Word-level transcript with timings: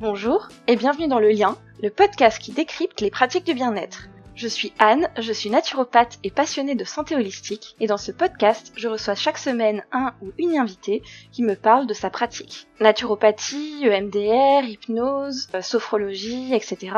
Bonjour 0.00 0.48
et 0.66 0.76
bienvenue 0.76 1.08
dans 1.08 1.18
Le 1.18 1.28
Lien, 1.28 1.58
le 1.82 1.90
podcast 1.90 2.38
qui 2.38 2.52
décrypte 2.52 3.02
les 3.02 3.10
pratiques 3.10 3.44
du 3.44 3.52
bien-être. 3.52 4.08
Je 4.34 4.48
suis 4.48 4.72
Anne, 4.78 5.10
je 5.18 5.30
suis 5.30 5.50
naturopathe 5.50 6.18
et 6.24 6.30
passionnée 6.30 6.74
de 6.74 6.84
santé 6.84 7.16
holistique 7.16 7.76
et 7.80 7.86
dans 7.86 7.98
ce 7.98 8.10
podcast, 8.10 8.72
je 8.76 8.88
reçois 8.88 9.14
chaque 9.14 9.36
semaine 9.36 9.84
un 9.92 10.14
ou 10.22 10.32
une 10.38 10.56
invitée 10.56 11.02
qui 11.32 11.42
me 11.42 11.54
parle 11.54 11.86
de 11.86 11.92
sa 11.92 12.08
pratique. 12.08 12.66
Naturopathie, 12.80 13.86
EMDR, 13.86 14.64
hypnose, 14.66 15.48
euh, 15.54 15.60
sophrologie, 15.60 16.54
etc. 16.54 16.96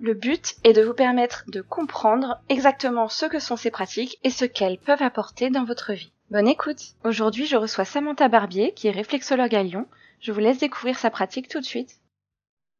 Le 0.00 0.14
but 0.14 0.54
est 0.64 0.72
de 0.72 0.80
vous 0.80 0.94
permettre 0.94 1.44
de 1.48 1.60
comprendre 1.60 2.40
exactement 2.48 3.10
ce 3.10 3.26
que 3.26 3.40
sont 3.40 3.58
ces 3.58 3.70
pratiques 3.70 4.18
et 4.24 4.30
ce 4.30 4.46
qu'elles 4.46 4.78
peuvent 4.78 5.02
apporter 5.02 5.50
dans 5.50 5.64
votre 5.64 5.92
vie. 5.92 6.14
Bonne 6.30 6.48
écoute 6.48 6.94
Aujourd'hui, 7.04 7.44
je 7.44 7.56
reçois 7.56 7.84
Samantha 7.84 8.28
Barbier, 8.28 8.72
qui 8.72 8.88
est 8.88 8.90
réflexologue 8.90 9.54
à 9.54 9.62
Lyon. 9.62 9.86
Je 10.22 10.32
vous 10.32 10.40
laisse 10.40 10.56
découvrir 10.56 10.98
sa 10.98 11.10
pratique 11.10 11.48
tout 11.48 11.60
de 11.60 11.66
suite. 11.66 11.98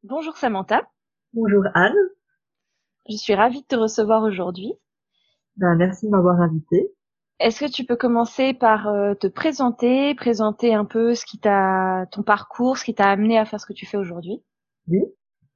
Bonjour 0.05 0.35
Samantha. 0.35 0.81
Bonjour 1.31 1.63
Anne. 1.73 1.95
Je 3.09 3.15
suis 3.15 3.33
ravie 3.35 3.61
de 3.61 3.65
te 3.67 3.77
recevoir 3.77 4.23
aujourd'hui. 4.23 4.73
Ben, 5.55 5.75
merci 5.75 6.07
de 6.07 6.11
m'avoir 6.11 6.41
invitée. 6.41 6.91
Est-ce 7.39 7.63
que 7.63 7.71
tu 7.71 7.85
peux 7.85 7.95
commencer 7.95 8.53
par 8.53 8.89
euh, 8.89 9.13
te 9.13 9.27
présenter, 9.27 10.13
présenter 10.13 10.73
un 10.73 10.83
peu 10.83 11.15
ce 11.15 11.25
qui 11.25 11.39
t'a, 11.39 12.05
ton 12.11 12.21
parcours, 12.21 12.77
ce 12.77 12.83
qui 12.83 12.93
t'a 12.93 13.09
amené 13.09 13.39
à 13.39 13.45
faire 13.45 13.61
ce 13.61 13.65
que 13.65 13.71
tu 13.71 13.85
fais 13.85 13.95
aujourd'hui? 13.95 14.43
Oui. 14.89 15.05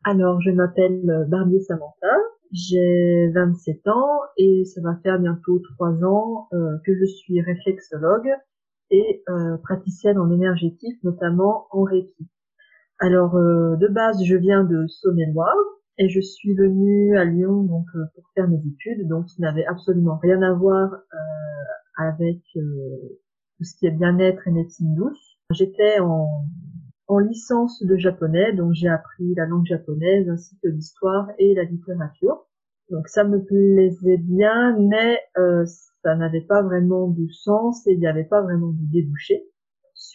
Alors, 0.05 0.39
je 0.39 0.51
m'appelle 0.51 1.09
euh, 1.09 1.25
Barbier 1.25 1.59
Samantha. 1.59 2.15
J'ai 2.53 3.29
27 3.35 3.85
ans 3.89 4.21
et 4.37 4.63
ça 4.63 4.79
va 4.79 4.95
faire 5.03 5.19
bientôt 5.19 5.59
trois 5.73 6.05
ans 6.05 6.47
euh, 6.53 6.77
que 6.85 6.95
je 6.97 7.05
suis 7.05 7.41
réflexologue 7.41 8.29
et 8.91 9.25
praticienne 9.63 10.17
en 10.17 10.31
énergétique, 10.31 11.03
notamment 11.03 11.67
en 11.71 11.83
Reiki. 11.83 12.29
Alors 12.99 13.35
euh, 13.35 13.75
de 13.75 13.87
base, 13.87 14.23
je 14.23 14.35
viens 14.35 14.63
de 14.63 14.87
Saône-et-Loire 14.87 15.55
et 15.99 16.09
je 16.09 16.19
suis 16.19 16.55
venue 16.55 17.15
à 17.17 17.25
Lyon 17.25 17.63
donc 17.63 17.85
euh, 17.95 18.05
pour 18.15 18.23
faire 18.33 18.47
mes 18.47 18.57
études, 18.57 19.07
donc 19.07 19.27
qui 19.27 19.41
n'avait 19.41 19.65
absolument 19.65 20.17
rien 20.17 20.41
à 20.41 20.53
voir 20.53 20.93
euh, 20.93 20.97
avec 21.97 22.41
tout 22.53 23.63
ce 23.63 23.77
qui 23.77 23.85
est 23.85 23.91
bien-être 23.91 24.47
et 24.47 24.51
médecine 24.51 24.95
douce. 24.95 25.37
J'étais 25.51 25.99
en, 25.99 26.27
en 27.07 27.19
licence 27.19 27.83
de 27.83 27.97
japonais, 27.97 28.53
donc 28.53 28.73
j'ai 28.73 28.89
appris 28.89 29.33
la 29.35 29.45
langue 29.45 29.65
japonaise 29.65 30.27
ainsi 30.29 30.57
que 30.61 30.69
l'histoire 30.69 31.27
et 31.37 31.53
la 31.53 31.63
littérature. 31.63 32.45
Donc 32.89 33.07
ça 33.09 33.23
me 33.23 33.43
plaisait 33.43 34.17
bien, 34.17 34.77
mais 34.79 35.19
ça 36.03 36.15
n'avait 36.15 36.41
pas 36.41 36.61
vraiment 36.61 37.07
de 37.07 37.27
sens 37.29 37.85
et 37.87 37.93
il 37.93 37.99
n'y 37.99 38.07
avait 38.07 38.23
pas 38.23 38.41
vraiment 38.41 38.71
de 38.71 38.91
débouché. 38.91 39.43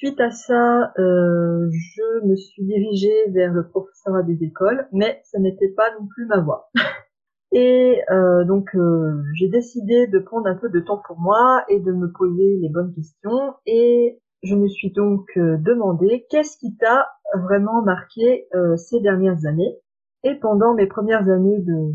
Suite 0.05 0.21
à 0.21 0.33
ça, 0.33 0.93
euh, 0.99 1.71
je 1.71 2.27
me 2.27 2.35
suis 2.35 2.65
dirigée 2.65 3.31
vers 3.31 3.53
le 3.53 3.69
professorat 3.69 4.25
des 4.25 4.43
écoles, 4.43 4.89
mais 4.91 5.23
ce 5.23 5.39
n'était 5.39 5.69
pas 5.69 5.93
non 5.97 6.09
plus 6.09 6.27
ma 6.27 6.41
voie. 6.41 6.73
Et 7.53 8.03
euh, 8.11 8.43
donc 8.43 8.75
euh, 8.75 9.23
j'ai 9.35 9.47
décidé 9.47 10.09
de 10.09 10.19
prendre 10.19 10.49
un 10.49 10.57
peu 10.57 10.71
de 10.71 10.81
temps 10.81 11.01
pour 11.07 11.21
moi 11.21 11.63
et 11.69 11.79
de 11.79 11.93
me 11.93 12.11
poser 12.11 12.57
les 12.57 12.69
bonnes 12.69 12.93
questions. 12.93 13.55
Et 13.65 14.19
je 14.43 14.57
me 14.57 14.67
suis 14.67 14.91
donc 14.91 15.25
demandé 15.37 16.27
qu'est-ce 16.31 16.59
qui 16.59 16.77
t'a 16.79 17.07
vraiment 17.37 17.81
marqué 17.83 18.49
ces 18.75 18.99
dernières 18.99 19.47
années. 19.47 19.79
Et 20.25 20.35
pendant 20.35 20.75
mes 20.75 20.87
premières 20.87 21.29
années 21.29 21.61
de, 21.61 21.93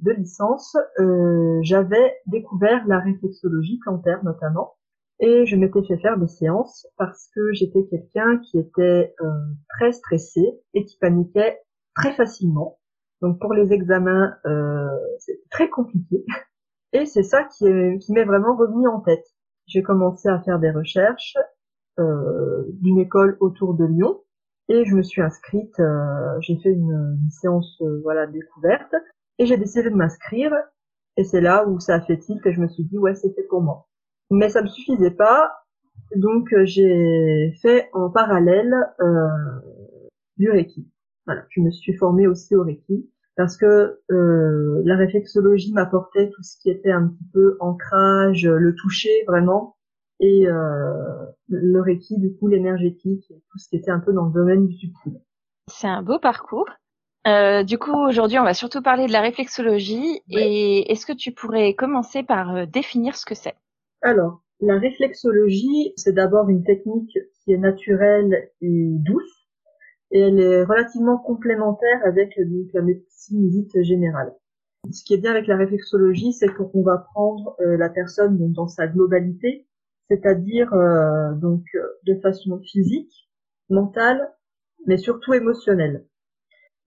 de 0.00 0.12
licence, 0.12 0.78
j'avais 1.60 2.14
découvert 2.24 2.86
la 2.86 3.00
réflexologie 3.00 3.78
plantaire 3.84 4.24
notamment 4.24 4.76
et 5.20 5.46
je 5.46 5.56
m'étais 5.56 5.82
fait 5.84 5.98
faire 5.98 6.18
des 6.18 6.28
séances 6.28 6.86
parce 6.96 7.28
que 7.34 7.52
j'étais 7.52 7.84
quelqu'un 7.90 8.38
qui 8.38 8.58
était 8.58 9.14
euh, 9.20 9.26
très 9.68 9.92
stressé 9.92 10.40
et 10.74 10.84
qui 10.84 10.96
paniquait 10.98 11.60
très 11.94 12.12
facilement. 12.14 12.78
Donc 13.20 13.38
pour 13.38 13.52
les 13.52 13.72
examens, 13.72 14.34
euh, 14.46 14.88
c'était 15.18 15.48
très 15.50 15.68
compliqué. 15.68 16.24
Et 16.92 17.06
c'est 17.06 17.22
ça 17.22 17.44
qui, 17.44 17.66
qui 18.00 18.12
m'est 18.12 18.24
vraiment 18.24 18.56
revenu 18.56 18.88
en 18.88 19.00
tête. 19.00 19.24
J'ai 19.66 19.82
commencé 19.82 20.28
à 20.28 20.40
faire 20.40 20.58
des 20.58 20.72
recherches 20.72 21.36
euh, 22.00 22.64
d'une 22.80 22.98
école 22.98 23.36
autour 23.40 23.74
de 23.74 23.84
Lyon 23.84 24.22
et 24.68 24.84
je 24.84 24.94
me 24.94 25.02
suis 25.02 25.22
inscrite. 25.22 25.78
Euh, 25.78 26.40
j'ai 26.40 26.56
fait 26.56 26.70
une, 26.70 27.18
une 27.22 27.30
séance 27.30 27.80
euh, 27.82 28.00
voilà 28.02 28.26
découverte 28.26 28.94
et 29.38 29.46
j'ai 29.46 29.56
décidé 29.56 29.90
de 29.90 29.94
m'inscrire. 29.94 30.52
Et 31.16 31.24
c'est 31.24 31.40
là 31.40 31.68
où 31.68 31.78
ça 31.78 31.94
a 31.96 32.00
fait 32.00 32.18
tilt 32.18 32.44
et 32.46 32.52
je 32.52 32.60
me 32.60 32.68
suis 32.68 32.84
dit 32.84 32.98
ouais 32.98 33.14
c'est 33.14 33.32
fait 33.34 33.46
pour 33.48 33.62
moi. 33.62 33.89
Mais 34.30 34.48
ça 34.48 34.62
me 34.62 34.68
suffisait 34.68 35.10
pas, 35.10 35.52
donc 36.16 36.52
euh, 36.52 36.64
j'ai 36.64 37.52
fait 37.62 37.90
en 37.92 38.10
parallèle 38.10 38.74
euh, 39.00 39.26
du 40.36 40.50
Reiki. 40.50 40.88
Voilà, 41.26 41.44
je 41.50 41.60
me 41.60 41.70
suis 41.70 41.94
formée 41.94 42.26
aussi 42.26 42.54
au 42.54 42.62
Reiki 42.62 43.08
parce 43.36 43.56
que 43.56 44.00
euh, 44.10 44.82
la 44.84 44.96
réflexologie 44.96 45.72
m'apportait 45.72 46.30
tout 46.30 46.42
ce 46.42 46.58
qui 46.60 46.70
était 46.70 46.90
un 46.90 47.08
petit 47.08 47.24
peu 47.32 47.56
ancrage, 47.60 48.46
le 48.46 48.74
toucher 48.74 49.24
vraiment, 49.26 49.76
et 50.20 50.46
euh, 50.46 50.92
le 51.48 51.80
Reiki 51.80 52.18
du 52.18 52.34
coup 52.36 52.48
l'énergétique, 52.48 53.32
tout 53.50 53.58
ce 53.58 53.68
qui 53.68 53.76
était 53.76 53.90
un 53.90 54.00
peu 54.00 54.12
dans 54.12 54.26
le 54.26 54.32
domaine 54.32 54.66
du 54.66 54.74
subtil. 54.74 55.20
C'est 55.68 55.88
un 55.88 56.02
beau 56.02 56.18
parcours. 56.18 56.68
Euh, 57.26 57.62
du 57.62 57.78
coup, 57.78 57.94
aujourd'hui, 57.94 58.38
on 58.38 58.44
va 58.44 58.54
surtout 58.54 58.82
parler 58.82 59.06
de 59.06 59.12
la 59.12 59.20
réflexologie. 59.20 60.20
Et 60.30 60.90
est-ce 60.90 61.04
que 61.04 61.12
tu 61.12 61.32
pourrais 61.32 61.74
commencer 61.74 62.22
par 62.22 62.66
définir 62.66 63.14
ce 63.16 63.26
que 63.26 63.34
c'est? 63.34 63.54
Alors, 64.02 64.42
la 64.60 64.78
réflexologie, 64.78 65.92
c'est 65.96 66.12
d'abord 66.12 66.48
une 66.48 66.64
technique 66.64 67.18
qui 67.42 67.52
est 67.52 67.58
naturelle 67.58 68.50
et 68.60 68.88
douce, 68.98 69.48
et 70.10 70.20
elle 70.20 70.40
est 70.40 70.64
relativement 70.64 71.18
complémentaire 71.18 72.00
avec 72.04 72.38
donc, 72.38 72.68
la 72.74 72.82
médecine 72.82 73.48
dite 73.48 73.82
générale. 73.82 74.34
Ce 74.90 75.04
qui 75.04 75.14
est 75.14 75.18
bien 75.18 75.30
avec 75.30 75.46
la 75.46 75.56
réflexologie, 75.56 76.32
c'est 76.32 76.48
qu'on 76.48 76.82
va 76.82 76.98
prendre 76.98 77.54
euh, 77.60 77.76
la 77.76 77.90
personne 77.90 78.52
dans 78.52 78.66
sa 78.66 78.86
globalité, 78.86 79.66
c'est-à-dire 80.08 80.72
euh, 80.74 81.34
donc 81.34 81.64
de 82.06 82.14
façon 82.16 82.58
physique, 82.60 83.30
mentale, 83.68 84.32
mais 84.86 84.96
surtout 84.96 85.34
émotionnelle. 85.34 86.06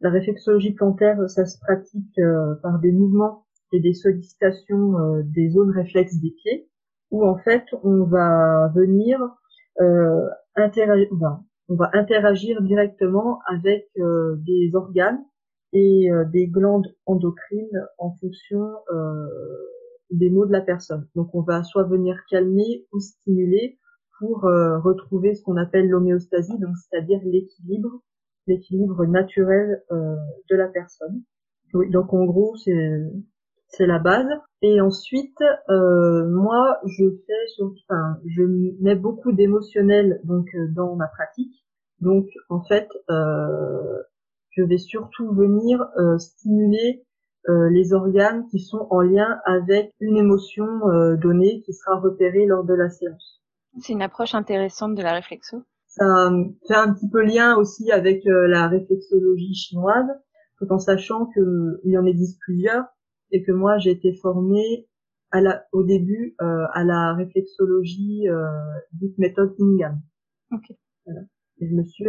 La 0.02 0.10
réflexologie 0.10 0.74
plantaire, 0.74 1.30
ça 1.30 1.46
se 1.46 1.58
pratique 1.60 2.20
euh, 2.20 2.56
par 2.62 2.80
des 2.80 2.92
mouvements 2.92 3.46
et 3.72 3.80
des 3.80 3.94
sollicitations 3.94 5.22
des 5.24 5.50
zones 5.50 5.72
réflexes 5.72 6.18
des 6.18 6.32
pieds, 6.32 6.70
où 7.14 7.26
en 7.26 7.38
fait 7.38 7.64
on 7.84 8.04
va 8.06 8.70
venir 8.76 9.20
euh, 9.80 10.28
interagir, 10.56 11.08
on 11.70 11.76
va 11.76 11.90
interagir 11.94 12.62
directement 12.64 13.40
avec 13.48 13.86
euh, 14.00 14.36
des 14.38 14.72
organes 14.74 15.24
et 15.74 16.12
euh, 16.12 16.26
des 16.26 16.48
glandes 16.48 16.88
endocrines 17.06 17.88
en 18.00 18.16
fonction 18.16 18.68
euh, 18.92 19.28
des 20.10 20.32
maux 20.32 20.48
de 20.48 20.52
la 20.52 20.62
personne. 20.62 21.08
Donc 21.16 21.34
on 21.36 21.42
va 21.42 21.64
soit 21.64 21.84
venir 21.84 22.18
calmer 22.30 22.88
ou 22.92 23.00
stimuler 23.00 23.78
pour 24.20 24.46
euh, 24.46 24.80
retrouver 24.80 25.36
ce 25.36 25.44
qu'on 25.44 25.58
appelle 25.58 25.88
l'homéostasie, 25.90 26.58
donc 26.58 26.76
c'est-à-dire 26.78 27.20
l'équilibre, 27.24 28.02
l'équilibre 28.48 29.06
naturel 29.06 29.84
de 29.92 30.56
la 30.56 30.68
personne. 30.68 31.22
Oui, 31.76 31.90
donc 31.92 32.12
en 32.14 32.26
gros 32.26 32.56
c'est 32.58 33.02
c'est 33.76 33.88
la 33.88 34.00
base. 34.00 34.28
Et 34.62 34.80
ensuite, 34.80 35.42
euh, 35.70 36.30
moi, 36.30 36.78
je 36.86 37.04
fais, 37.26 37.64
enfin, 37.64 38.18
je 38.26 38.44
mets 38.82 38.96
beaucoup 38.96 39.32
d'émotionnel 39.32 40.22
donc 40.24 40.48
euh, 40.56 40.68
dans 40.76 40.96
ma 40.96 41.08
pratique. 41.08 41.54
Donc, 42.00 42.28
en 42.50 42.64
fait, 42.64 42.88
euh, 43.10 44.04
je 44.52 44.64
vais 44.64 44.78
surtout 44.78 45.34
venir 45.34 45.84
euh, 45.98 46.18
stimuler 46.18 47.04
euh, 47.50 47.70
les 47.70 47.94
organes 47.94 48.46
qui 48.48 48.60
sont 48.60 48.88
en 48.90 49.02
lien 49.02 49.40
avec 49.46 49.92
une 50.00 50.18
émotion 50.18 50.66
euh, 50.90 51.16
donnée 51.18 51.62
qui 51.62 51.74
sera 51.74 52.00
repérée 52.00 52.46
lors 52.46 52.64
de 52.64 52.74
la 52.74 52.90
séance. 52.90 53.42
C'est 53.80 53.94
une 53.94 54.02
approche 54.02 54.36
intéressante 54.36 54.96
de 54.96 55.02
la 55.02 55.14
réflexo. 55.14 55.64
Ça 55.88 56.32
fait 56.68 56.76
un 56.76 56.94
petit 56.94 57.10
peu 57.10 57.22
lien 57.24 57.56
aussi 57.56 57.92
avec 57.92 58.24
la 58.26 58.68
réflexologie 58.68 59.54
chinoise, 59.54 60.08
tout 60.58 60.72
en 60.72 60.80
sachant 60.80 61.28
qu'il 61.28 61.80
y 61.92 61.98
en 61.98 62.06
existe 62.06 62.40
plusieurs 62.40 62.86
c'est 63.34 63.42
que 63.42 63.52
moi 63.52 63.80
j'ai 63.80 63.92
été 63.92 64.14
formée 64.14 64.88
à 65.32 65.42
la, 65.42 65.66
au 65.72 65.84
début 65.84 66.36
euh, 66.42 66.66
à 66.74 66.84
la 66.84 67.16
réflexologie 67.16 68.30
euh, 68.30 68.46
dite 68.94 69.18
méthode 69.18 69.56
Ingham. 69.60 70.00
Okay. 70.52 70.78
Voilà. 71.06 71.22
Et 71.60 71.68
je 71.68 71.74
me 71.74 71.84
suis 71.84 72.06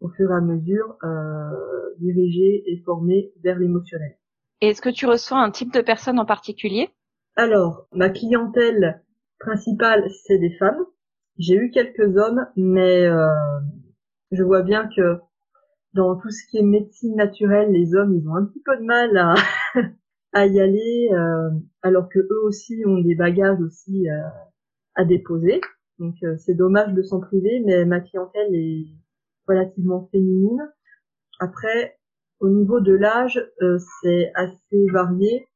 au 0.00 0.08
fur 0.10 0.30
et 0.30 0.34
à 0.34 0.40
mesure 0.40 0.96
euh, 1.02 1.50
dirigée 1.98 2.62
et 2.66 2.80
formée 2.84 3.32
vers 3.42 3.58
l'émotionnel. 3.58 4.16
Et 4.60 4.68
est-ce 4.68 4.80
que 4.80 4.88
tu 4.88 5.06
reçois 5.06 5.38
un 5.38 5.50
type 5.50 5.72
de 5.72 5.80
personne 5.80 6.20
en 6.20 6.24
particulier? 6.24 6.90
Alors, 7.34 7.88
ma 7.92 8.10
clientèle 8.10 9.02
principale, 9.40 10.08
c'est 10.24 10.38
des 10.38 10.54
femmes. 10.58 10.84
J'ai 11.38 11.56
eu 11.56 11.70
quelques 11.70 12.16
hommes, 12.16 12.46
mais 12.54 13.06
euh, 13.06 13.26
je 14.30 14.42
vois 14.44 14.62
bien 14.62 14.88
que 14.94 15.18
dans 15.94 16.14
tout 16.16 16.30
ce 16.30 16.46
qui 16.48 16.58
est 16.58 16.62
médecine 16.62 17.16
naturelle, 17.16 17.72
les 17.72 17.94
hommes, 17.96 18.14
ils 18.14 18.28
ont 18.28 18.36
un 18.36 18.44
petit 18.44 18.62
peu 18.62 18.76
de 18.76 18.84
mal 18.84 19.16
à, 19.16 19.34
à 20.32 20.46
y 20.46 20.60
aller, 20.60 21.10
euh, 21.12 21.50
alors 21.82 22.08
que 22.08 22.18
eux 22.18 22.42
aussi 22.44 22.82
ont 22.86 22.98
des 22.98 23.14
bagages 23.14 23.60
aussi 23.60 24.08
euh, 24.08 24.22
à 24.94 25.04
déposer. 25.04 25.60
Donc 25.98 26.14
euh, 26.24 26.36
c'est 26.38 26.54
dommage 26.54 26.94
de 26.94 27.02
s'en 27.02 27.20
priver, 27.20 27.62
mais 27.64 27.84
ma 27.84 28.00
clientèle 28.00 28.54
est 28.54 28.86
relativement 29.46 30.08
féminine. 30.10 30.60
après, 31.40 31.98
au 32.40 32.48
niveau 32.48 32.80
de 32.80 32.92
l'âge, 32.92 33.40
euh, 33.60 33.78
c'est 34.00 34.32
assez 34.34 34.86
varié. 34.92 35.46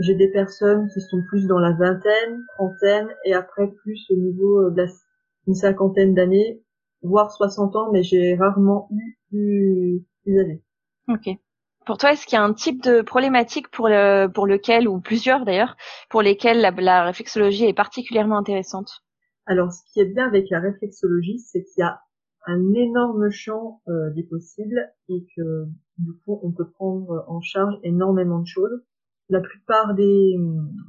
J'ai 0.00 0.14
des 0.14 0.30
personnes 0.30 0.88
qui 0.92 1.00
sont 1.00 1.22
plus 1.28 1.46
dans 1.46 1.58
la 1.58 1.72
vingtaine, 1.72 2.44
trentaine, 2.56 3.08
et 3.24 3.32
après 3.32 3.68
plus 3.82 4.04
au 4.10 4.16
niveau 4.16 4.70
de 4.70 4.82
la, 4.82 5.54
cinquantaine 5.54 6.14
d'années, 6.14 6.62
voire 7.02 7.30
60 7.30 7.76
ans, 7.76 7.92
mais 7.92 8.02
j'ai 8.02 8.34
rarement 8.34 8.88
eu 8.90 9.18
plus, 9.28 10.04
plus 10.22 10.40
âgé. 10.40 10.62
Ok. 11.08 11.38
Pour 11.86 11.98
toi, 11.98 12.12
est-ce 12.12 12.26
qu'il 12.26 12.36
y 12.36 12.40
a 12.40 12.44
un 12.44 12.54
type 12.54 12.82
de 12.82 13.02
problématique 13.02 13.68
pour 13.70 13.88
le, 13.88 14.26
pour 14.28 14.46
lequel, 14.46 14.88
ou 14.88 15.00
plusieurs 15.00 15.44
d'ailleurs, 15.44 15.76
pour 16.10 16.22
lesquels 16.22 16.60
la, 16.60 16.70
la 16.70 17.04
réflexologie 17.04 17.64
est 17.66 17.74
particulièrement 17.74 18.38
intéressante? 18.38 19.02
Alors, 19.46 19.72
ce 19.72 19.80
qui 19.92 20.00
est 20.00 20.06
bien 20.06 20.26
avec 20.26 20.48
la 20.50 20.60
réflexologie, 20.60 21.38
c'est 21.38 21.62
qu'il 21.64 21.80
y 21.80 21.82
a 21.82 22.00
un 22.46 22.72
énorme 22.74 23.30
champ 23.30 23.82
euh, 23.88 24.10
des 24.10 24.22
possibles 24.22 24.90
et 25.08 25.26
que 25.36 25.66
du 25.98 26.12
coup, 26.24 26.40
on 26.42 26.52
peut 26.52 26.70
prendre 26.70 27.24
en 27.28 27.40
charge 27.40 27.74
énormément 27.82 28.40
de 28.40 28.46
choses. 28.46 28.82
La 29.30 29.40
plupart 29.40 29.94
des, 29.94 30.34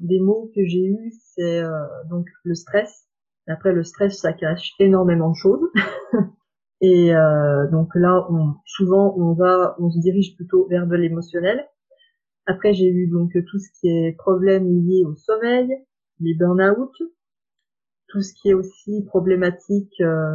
des 0.02 0.20
mots 0.20 0.52
que 0.56 0.66
j'ai 0.66 0.86
eus, 0.86 1.14
c'est 1.34 1.62
euh, 1.62 1.86
donc 2.10 2.28
le 2.44 2.56
stress. 2.56 3.08
après, 3.48 3.72
le 3.74 3.84
stress, 3.84 4.20
ça 4.20 4.34
cache 4.34 4.74
énormément 4.80 5.32
de 5.32 5.36
choses. 5.36 5.70
Et 6.88 7.16
euh, 7.16 7.68
donc 7.72 7.96
là, 7.96 8.28
on, 8.30 8.54
souvent, 8.64 9.16
on 9.18 9.34
va, 9.34 9.76
on 9.80 9.90
se 9.90 9.98
dirige 9.98 10.36
plutôt 10.36 10.68
vers 10.68 10.86
de 10.86 10.96
l'émotionnel. 10.96 11.68
Après, 12.46 12.74
j'ai 12.74 12.88
eu 12.88 13.08
donc 13.08 13.32
tout 13.32 13.58
ce 13.58 13.70
qui 13.80 13.88
est 13.88 14.16
problèmes 14.16 14.68
liés 14.68 15.04
au 15.04 15.16
sommeil, 15.16 15.68
les 16.20 16.36
burn-out, 16.36 16.92
tout 18.08 18.22
ce 18.22 18.36
qui 18.36 18.50
est 18.50 18.54
aussi 18.54 19.04
problématique 19.08 20.00
euh, 20.00 20.30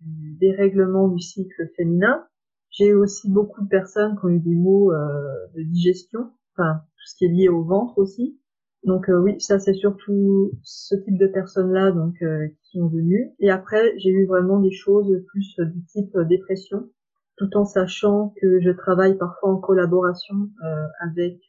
du 0.00 0.36
dérèglement 0.36 1.08
du 1.08 1.20
cycle 1.20 1.68
féminin. 1.76 2.24
J'ai 2.70 2.90
eu 2.90 2.94
aussi 2.94 3.28
beaucoup 3.28 3.64
de 3.64 3.68
personnes 3.68 4.16
qui 4.20 4.24
ont 4.24 4.28
eu 4.28 4.38
des 4.38 4.54
maux 4.54 4.92
euh, 4.92 5.48
de 5.56 5.62
digestion, 5.62 6.30
enfin 6.52 6.82
tout 6.94 7.06
ce 7.06 7.16
qui 7.16 7.24
est 7.24 7.28
lié 7.28 7.48
au 7.48 7.64
ventre 7.64 7.98
aussi. 7.98 8.38
Donc 8.84 9.08
euh, 9.08 9.18
oui, 9.18 9.40
ça 9.40 9.58
c'est 9.58 9.74
surtout 9.74 10.52
ce 10.62 10.94
type 10.94 11.18
de 11.18 11.26
personnes-là 11.26 11.90
donc 11.90 12.14
euh, 12.22 12.48
qui 12.62 12.78
sont 12.78 12.88
venues. 12.88 13.30
Et 13.40 13.50
après, 13.50 13.92
j'ai 13.98 14.10
eu 14.10 14.26
vraiment 14.26 14.60
des 14.60 14.70
choses 14.70 15.12
plus 15.28 15.56
du 15.58 15.84
type 15.86 16.16
dépression, 16.28 16.88
tout 17.36 17.50
en 17.56 17.64
sachant 17.64 18.32
que 18.40 18.60
je 18.60 18.70
travaille 18.70 19.16
parfois 19.18 19.50
en 19.50 19.56
collaboration 19.56 20.34
euh, 20.64 20.86
avec 21.00 21.40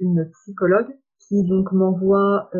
une 0.00 0.28
psychologue 0.32 0.88
qui 1.28 1.44
donc 1.44 1.72
m'envoie 1.72 2.50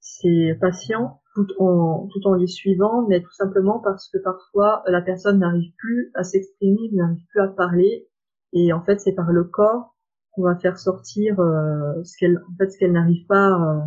ses 0.00 0.54
patients 0.60 1.20
tout 1.34 1.46
en 1.60 2.08
tout 2.12 2.26
en 2.26 2.34
les 2.34 2.46
suivant, 2.48 3.06
mais 3.06 3.22
tout 3.22 3.32
simplement 3.32 3.78
parce 3.78 4.08
que 4.10 4.18
parfois 4.18 4.82
la 4.86 5.00
personne 5.00 5.38
n'arrive 5.38 5.72
plus 5.78 6.10
à 6.14 6.24
s'exprimer, 6.24 6.90
n'arrive 6.92 7.24
plus 7.30 7.40
à 7.40 7.48
parler, 7.48 8.08
et 8.52 8.72
en 8.72 8.82
fait 8.82 8.98
c'est 8.98 9.14
par 9.14 9.30
le 9.30 9.44
corps 9.44 9.94
on 10.38 10.42
va 10.42 10.56
faire 10.56 10.78
sortir 10.78 11.38
euh, 11.40 12.02
ce 12.04 12.16
qu'elle 12.18 12.38
en 12.38 12.56
fait 12.56 12.70
ce 12.70 12.78
qu'elle 12.78 12.92
n'arrive 12.92 13.26
pas 13.26 13.50
euh, 13.50 13.80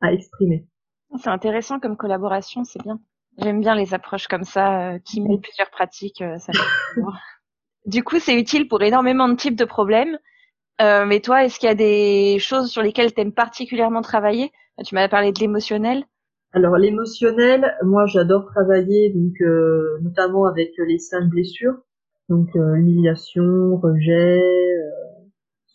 à 0.00 0.12
exprimer. 0.12 0.66
C'est 1.18 1.30
intéressant 1.30 1.78
comme 1.78 1.96
collaboration, 1.96 2.64
c'est 2.64 2.82
bien. 2.82 2.98
J'aime 3.38 3.60
bien 3.60 3.74
les 3.74 3.94
approches 3.94 4.26
comme 4.26 4.44
ça 4.44 4.94
euh, 4.94 4.98
qui 4.98 5.20
mêlent 5.20 5.40
plusieurs 5.40 5.70
pratiques. 5.70 6.22
ça 6.38 6.52
du 7.86 8.02
coup, 8.02 8.18
c'est 8.18 8.38
utile 8.38 8.68
pour 8.68 8.82
énormément 8.82 9.28
de 9.28 9.36
types 9.36 9.56
de 9.56 9.64
problèmes. 9.64 10.18
mais 10.80 11.20
toi, 11.20 11.44
est-ce 11.44 11.58
qu'il 11.58 11.68
y 11.68 11.72
a 11.72 11.76
des 11.76 12.38
choses 12.38 12.70
sur 12.70 12.82
lesquelles 12.82 13.14
tu 13.14 13.20
aimes 13.20 13.32
particulièrement 13.32 14.02
travailler? 14.02 14.52
Tu 14.84 14.94
m'as 14.94 15.08
parlé 15.08 15.32
de 15.32 15.38
l'émotionnel. 15.38 16.04
Alors 16.52 16.76
l'émotionnel, 16.76 17.76
moi 17.82 18.06
j'adore 18.06 18.46
travailler 18.46 19.12
donc 19.12 19.34
notamment 20.02 20.46
avec 20.46 20.72
les 20.86 20.98
cinq 20.98 21.28
blessures, 21.28 21.76
donc 22.28 22.48
humiliation, 22.54 23.76
rejet, 23.76 24.40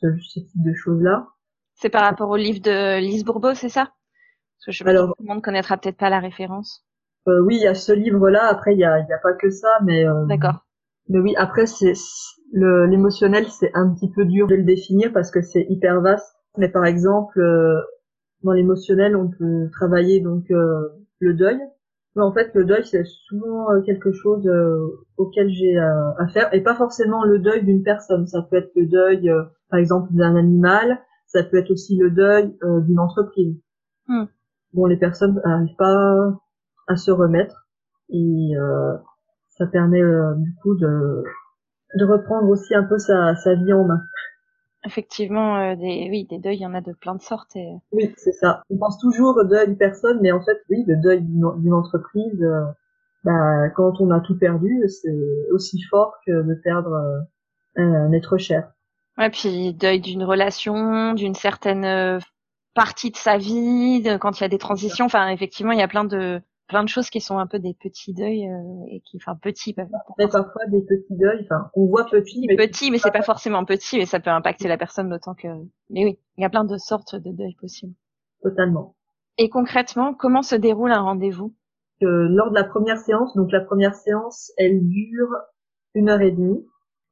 ce, 0.02 0.08
type 0.34 0.48
de 0.56 0.74
choses-là. 0.74 1.28
C'est 1.76 1.90
par 1.90 2.04
rapport 2.04 2.30
au 2.30 2.36
livre 2.36 2.62
de 2.62 3.00
Lise 3.00 3.24
Bourbeau, 3.24 3.54
c'est 3.54 3.70
ça? 3.70 3.86
Parce 3.86 4.66
que 4.66 4.72
je 4.72 4.78
sais 4.84 4.96
tout 4.96 5.14
le 5.20 5.26
monde 5.26 5.42
connaîtra 5.42 5.78
peut-être 5.78 5.98
pas 5.98 6.10
la 6.10 6.20
référence. 6.20 6.86
Euh, 7.28 7.42
oui, 7.42 7.56
il 7.56 7.62
y 7.62 7.68
a 7.68 7.76
ce 7.76 7.92
livre-là. 7.92 8.46
Après, 8.48 8.74
il 8.74 8.80
y 8.80 8.84
a, 8.84 9.00
y 9.00 9.14
a 9.14 9.18
pas 9.22 9.34
que 9.34 9.50
ça, 9.50 9.70
mais. 9.84 10.06
Euh, 10.06 10.26
D'accord. 10.26 10.66
Mais 11.08 11.20
oui, 11.20 11.36
après, 11.38 11.66
c'est 11.66 11.94
l'émotionnel, 12.54 13.48
c'est 13.50 13.72
un 13.74 13.94
petit 13.94 14.12
peu 14.12 14.26
dur 14.26 14.48
de 14.48 14.56
le 14.56 14.64
définir 14.64 15.12
parce 15.14 15.32
que 15.32 15.42
c'est 15.42 15.66
hyper 15.70 16.02
vaste. 16.02 16.36
Mais 16.58 16.70
par 16.70 16.86
exemple, 16.86 17.40
euh, 17.40 17.80
dans 18.44 18.54
l'émotionnel, 18.54 19.16
on 19.16 19.30
peut 19.30 19.70
travailler 19.72 20.22
donc 20.22 20.50
euh, 20.52 20.90
le 21.20 21.34
deuil, 21.34 21.60
mais 22.16 22.24
en 22.24 22.34
fait, 22.34 22.52
le 22.54 22.66
deuil, 22.66 22.86
c'est 22.86 23.06
souvent 23.06 23.72
euh, 23.72 23.82
quelque 23.82 24.12
chose 24.12 24.48
euh, 24.48 25.06
auquel 25.18 25.50
j'ai 25.50 25.78
à 25.78 26.28
faire, 26.34 26.54
et 26.54 26.62
pas 26.62 26.76
forcément 26.76 27.24
le 27.24 27.40
deuil 27.40 27.64
d'une 27.64 27.84
personne. 27.84 28.28
Ça 28.28 28.42
peut 28.50 28.58
être 28.58 28.72
le 28.76 28.86
deuil, 28.86 29.32
par 29.70 29.80
exemple, 29.80 30.10
d'un 30.12 30.36
animal. 30.36 31.00
Ça 31.28 31.44
peut 31.44 31.58
être 31.58 31.72
aussi 31.72 31.98
le 31.98 32.12
deuil 32.12 32.58
d'une 32.86 33.00
entreprise. 33.00 33.56
Bon, 34.74 34.86
les 34.86 34.98
personnes 34.98 35.40
n'arrivent 35.46 35.76
pas 35.78 36.40
à 36.88 36.96
se 36.96 37.12
remettre, 37.12 37.68
et 38.10 38.54
ça 39.50 39.68
permet 39.68 40.02
du 40.38 40.56
coup 40.62 40.76
de, 40.76 41.24
de 41.96 42.06
reprendre 42.06 42.50
aussi 42.50 42.74
un 42.74 42.84
peu 42.84 42.98
sa, 42.98 43.36
sa 43.36 43.56
vie 43.56 43.74
en 43.74 43.86
main. 43.86 44.02
Effectivement, 44.86 45.58
euh, 45.58 45.76
des, 45.76 46.08
oui, 46.10 46.26
des 46.30 46.40
deuils, 46.40 46.56
il 46.56 46.62
y 46.62 46.66
en 46.66 46.74
a 46.74 46.82
de 46.82 46.94
plein 46.94 47.14
de 47.14 47.22
sortes. 47.22 47.54
Et... 47.56 47.76
Oui, 47.92 48.14
c'est 48.18 48.32
ça. 48.32 48.64
On 48.70 48.78
pense 48.78 48.98
toujours 48.98 49.36
au 49.36 49.44
deuil 49.44 49.68
d'une 49.68 49.78
personne, 49.78 50.20
mais 50.22 50.32
en 50.32 50.42
fait, 50.42 50.58
oui, 50.70 50.86
le 50.88 50.96
deuil 50.96 51.22
d'une 51.22 51.74
entreprise, 51.74 52.42
euh, 52.42 52.64
bah, 53.26 53.70
quand 53.76 54.00
on 54.00 54.10
a 54.12 54.22
tout 54.22 54.38
perdu, 54.38 54.82
c'est 54.88 55.52
aussi 55.52 55.82
fort 55.84 56.16
que 56.26 56.44
de 56.44 56.54
perdre 56.54 56.94
euh, 56.94 57.20
un 57.76 58.12
être 58.14 58.38
cher. 58.38 58.72
Ouais, 59.20 59.30
puis 59.30 59.74
deuil 59.74 60.00
d'une 60.00 60.24
relation, 60.24 61.14
d'une 61.14 61.36
certaine 61.36 62.20
partie 62.74 63.12
de 63.12 63.18
sa 63.18 63.38
vie, 63.38 64.02
quand 64.20 64.40
il 64.40 64.42
y 64.42 64.46
a 64.46 64.50
des 64.50 64.58
transitions. 64.58 65.06
Enfin, 65.06 65.28
effectivement, 65.28 65.74
il 65.74 65.80
y 65.80 65.84
a 65.84 65.88
plein 65.88 66.06
de 66.06 66.42
plein 66.70 66.84
de 66.84 66.90
choses 66.90 67.10
qui 67.10 67.20
sont 67.20 67.38
un 67.40 67.48
peu 67.48 67.60
des 67.60 67.74
petits 67.74 68.14
deuils 68.14 68.48
euh, 68.48 68.86
et 68.90 69.02
qui 69.02 69.18
enfin 69.18 69.36
petits 69.36 69.76
mais 70.18 70.28
parfois 70.28 70.66
des 70.68 70.82
petits 70.84 71.18
deuils 71.18 71.42
enfin 71.44 71.70
on 71.74 71.88
voit 71.88 72.06
petit 72.06 72.46
mais 72.48 72.56
petit 72.56 72.92
mais 72.92 73.00
c'est 73.00 73.12
pas 73.12 73.24
forcément 73.24 73.66
petit 73.66 73.98
mais 73.98 74.06
ça 74.06 74.20
peut 74.20 74.30
impacter 74.30 74.68
la 74.68 74.78
personne 74.78 75.10
d'autant 75.10 75.34
que 75.34 75.48
mais 75.90 76.06
oui 76.06 76.20
il 76.38 76.42
y 76.44 76.46
a 76.46 76.50
plein 76.50 76.64
de 76.64 76.78
sortes 76.78 77.16
de 77.16 77.32
deuils 77.32 77.56
possibles. 77.60 77.96
Totalement. 78.44 78.96
Et 79.40 79.50
concrètement 79.50 80.14
comment 80.14 80.44
se 80.44 80.56
déroule 80.56 80.92
un 80.92 81.02
rendez-vous? 81.02 81.56
Euh, 82.04 82.28
lors 82.30 82.52
de 82.52 82.56
la 82.56 82.64
première 82.64 83.00
séance 83.00 83.36
donc 83.36 83.52
la 83.52 83.62
première 83.62 83.96
séance 83.96 84.52
elle 84.58 84.88
dure 84.88 85.36
une 85.96 86.08
heure 86.08 86.22
et 86.22 86.32
demie 86.32 86.64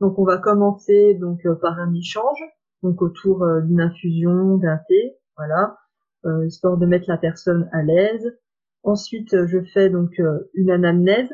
donc 0.01 0.17
on 0.19 0.23
va 0.23 0.37
commencer 0.37 1.15
donc 1.15 1.45
euh, 1.45 1.55
par 1.55 1.79
un 1.79 1.93
échange 1.93 2.39
donc 2.83 3.01
autour 3.01 3.43
euh, 3.43 3.61
d'une 3.61 3.81
infusion 3.81 4.57
d'un 4.57 4.79
thé 4.87 5.17
voilà 5.35 5.77
histoire 6.45 6.77
de 6.77 6.85
mettre 6.85 7.05
la 7.07 7.17
personne 7.17 7.69
à 7.71 7.83
l'aise 7.83 8.37
Ensuite, 8.87 9.33
euh, 9.33 9.45
je 9.47 9.59
fais 9.73 9.89
donc 9.89 10.17
euh, 10.19 10.49
une 10.53 10.71
anamnèse, 10.71 11.29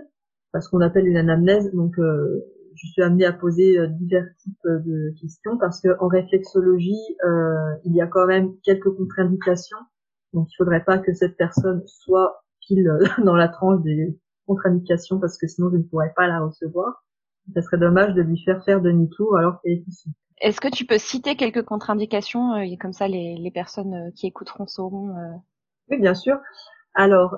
parce 0.52 0.68
qu'on 0.68 0.82
appelle 0.82 1.08
une 1.08 1.18
anamnèse. 1.18 1.72
Donc, 1.72 2.00
euh, 2.00 2.42
je 2.76 2.88
suis 2.88 3.04
amenée 3.04 3.26
à 3.26 3.32
poser 3.32 3.78
divers 3.90 4.26
types 4.40 4.66
de 4.66 5.14
questions 5.22 5.60
parce 5.60 5.80
qu'en 5.80 6.08
réflexologie, 6.08 7.16
il 7.86 7.96
y 7.96 8.02
a 8.02 8.08
quand 8.08 8.26
même 8.26 8.56
quelques 8.64 8.90
contre-indications. 8.96 9.78
Donc, 10.34 10.48
il 10.52 10.56
faudrait 10.56 10.84
pas 10.84 10.98
que 10.98 11.14
cette 11.14 11.38
personne 11.38 11.84
soit 11.86 12.44
pile 12.62 12.92
dans 13.24 13.36
la 13.36 13.48
tranche 13.48 13.84
des 13.84 14.20
contre-indications 14.48 15.20
parce 15.20 15.38
que 15.38 15.46
sinon 15.46 15.70
je 15.72 15.78
ne 15.78 15.84
pourrais 15.84 16.14
pas 16.16 16.28
la 16.28 16.40
recevoir. 16.40 17.06
Ça 17.54 17.62
serait 17.62 17.78
dommage 17.78 18.14
de 18.14 18.22
lui 18.22 18.42
faire 18.44 18.64
faire 18.64 18.82
demi-tour 18.82 19.38
alors 19.38 19.62
qu'elle 19.62 19.74
est 19.74 19.88
ici. 19.88 20.10
Est-ce 20.40 20.62
que 20.62 20.70
tu 20.70 20.86
peux 20.86 20.98
citer 20.98 21.36
quelques 21.36 21.64
contre-indications 21.64 22.54
Comme 22.80 22.94
ça, 22.94 23.08
les, 23.08 23.38
les 23.38 23.52
personnes 23.52 24.12
qui 24.16 24.28
écouteront 24.28 24.66
sauront. 24.66 25.14
Oui, 25.90 26.00
bien 26.00 26.16
sûr. 26.16 26.38
Alors, 26.94 27.38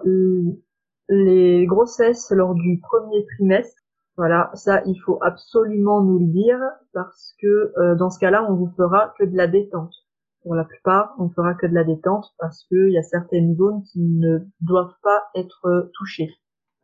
les 1.09 1.65
grossesses 1.65 2.31
lors 2.31 2.55
du 2.55 2.79
premier 2.79 3.25
trimestre, 3.35 3.81
voilà, 4.17 4.49
ça 4.53 4.81
il 4.85 4.95
faut 5.05 5.19
absolument 5.21 6.01
nous 6.01 6.19
le 6.19 6.27
dire 6.27 6.59
parce 6.93 7.35
que 7.41 7.73
euh, 7.77 7.95
dans 7.95 8.09
ce 8.09 8.19
cas-là, 8.19 8.45
on 8.49 8.55
vous 8.55 8.71
fera 8.77 9.13
que 9.19 9.25
de 9.25 9.35
la 9.35 9.47
détente. 9.47 9.93
Pour 10.41 10.55
la 10.55 10.63
plupart, 10.63 11.13
on 11.19 11.29
fera 11.29 11.53
que 11.53 11.65
de 11.65 11.73
la 11.73 11.83
détente 11.83 12.33
parce 12.39 12.63
qu'il 12.65 12.91
y 12.91 12.97
a 12.97 13.03
certaines 13.03 13.55
zones 13.55 13.83
qui 13.91 13.99
ne 13.99 14.39
doivent 14.61 14.95
pas 15.03 15.23
être 15.35 15.91
touchées. 15.95 16.29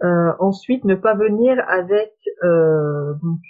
Euh, 0.03 0.33
ensuite, 0.39 0.83
ne 0.85 0.95
pas 0.95 1.13
venir 1.13 1.63
avec 1.67 2.13
euh, 2.43 3.13
donc 3.21 3.41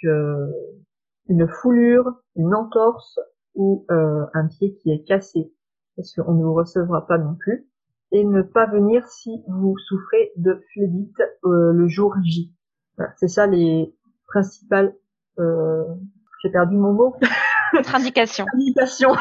une 1.28 1.48
foulure, 1.48 2.12
une 2.36 2.54
entorse 2.54 3.18
ou 3.54 3.86
un 3.88 4.46
pied 4.48 4.74
qui 4.76 4.90
est 4.90 5.02
cassé, 5.04 5.52
parce 5.96 6.14
qu'on 6.14 6.34
ne 6.34 6.42
vous 6.42 6.54
recevra 6.54 7.06
pas 7.06 7.18
non 7.18 7.34
plus 7.34 7.66
et 8.12 8.24
ne 8.24 8.42
pas 8.42 8.66
venir 8.66 9.06
si 9.08 9.42
vous 9.48 9.76
souffrez 9.78 10.32
de 10.36 10.62
phlébite 10.72 11.18
euh, 11.44 11.72
le 11.72 11.88
jour 11.88 12.14
J. 12.22 12.52
c'est 13.16 13.28
ça 13.28 13.46
les 13.46 13.94
principales. 14.28 14.94
Euh, 15.38 15.84
J'ai 16.42 16.50
perdu 16.50 16.76
mon 16.76 16.92
mot. 16.92 17.16
Indication. 17.94 18.44
Indication. 18.54 19.16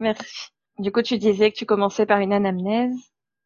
Merci. 0.00 0.50
Du 0.78 0.92
coup, 0.92 1.00
tu 1.00 1.16
disais 1.16 1.50
que 1.50 1.56
tu 1.56 1.64
commençais 1.64 2.04
par 2.04 2.20
une 2.20 2.34
anamnèse. 2.34 2.94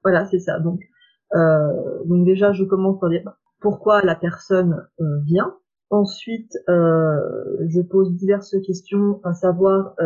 Voilà, 0.03 0.27
c'est 0.27 0.41
ça. 0.41 0.59
Donc, 0.59 0.81
euh, 0.81 0.90
donc 1.33 2.25
déjà, 2.25 2.53
je 2.53 2.65
commence 2.65 2.99
par 3.01 3.11
dire 3.11 3.31
pourquoi 3.61 4.03
la 4.03 4.15
personne 4.15 4.87
euh, 5.01 5.21
vient. 5.25 5.55
Ensuite, 5.91 6.57
je 6.69 7.81
pose 7.83 8.15
diverses 8.15 8.55
questions, 8.65 9.21
à 9.25 9.35
savoir 9.35 9.97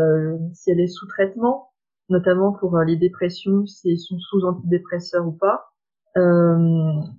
si 0.55 0.71
elle 0.71 0.81
est 0.81 0.87
sous 0.87 1.07
traitement, 1.09 1.69
notamment 2.09 2.53
pour 2.55 2.79
les 2.79 2.97
dépressions, 2.97 3.67
si 3.67 3.91
elles 3.91 3.99
sont 3.99 4.19
sous 4.19 4.47
antidépresseurs 4.47 5.27
ou 5.27 5.33
pas, 5.33 5.67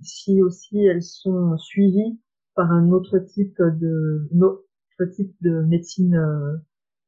si 0.02 0.42
aussi 0.42 0.84
elles 0.84 1.04
sont 1.04 1.56
suivies 1.58 2.18
par 2.56 2.72
un 2.72 2.90
autre 2.90 3.18
type 3.18 3.56
de 3.60 4.28
autre 4.42 5.12
type 5.12 5.34
de 5.42 5.60
médecine 5.62 6.16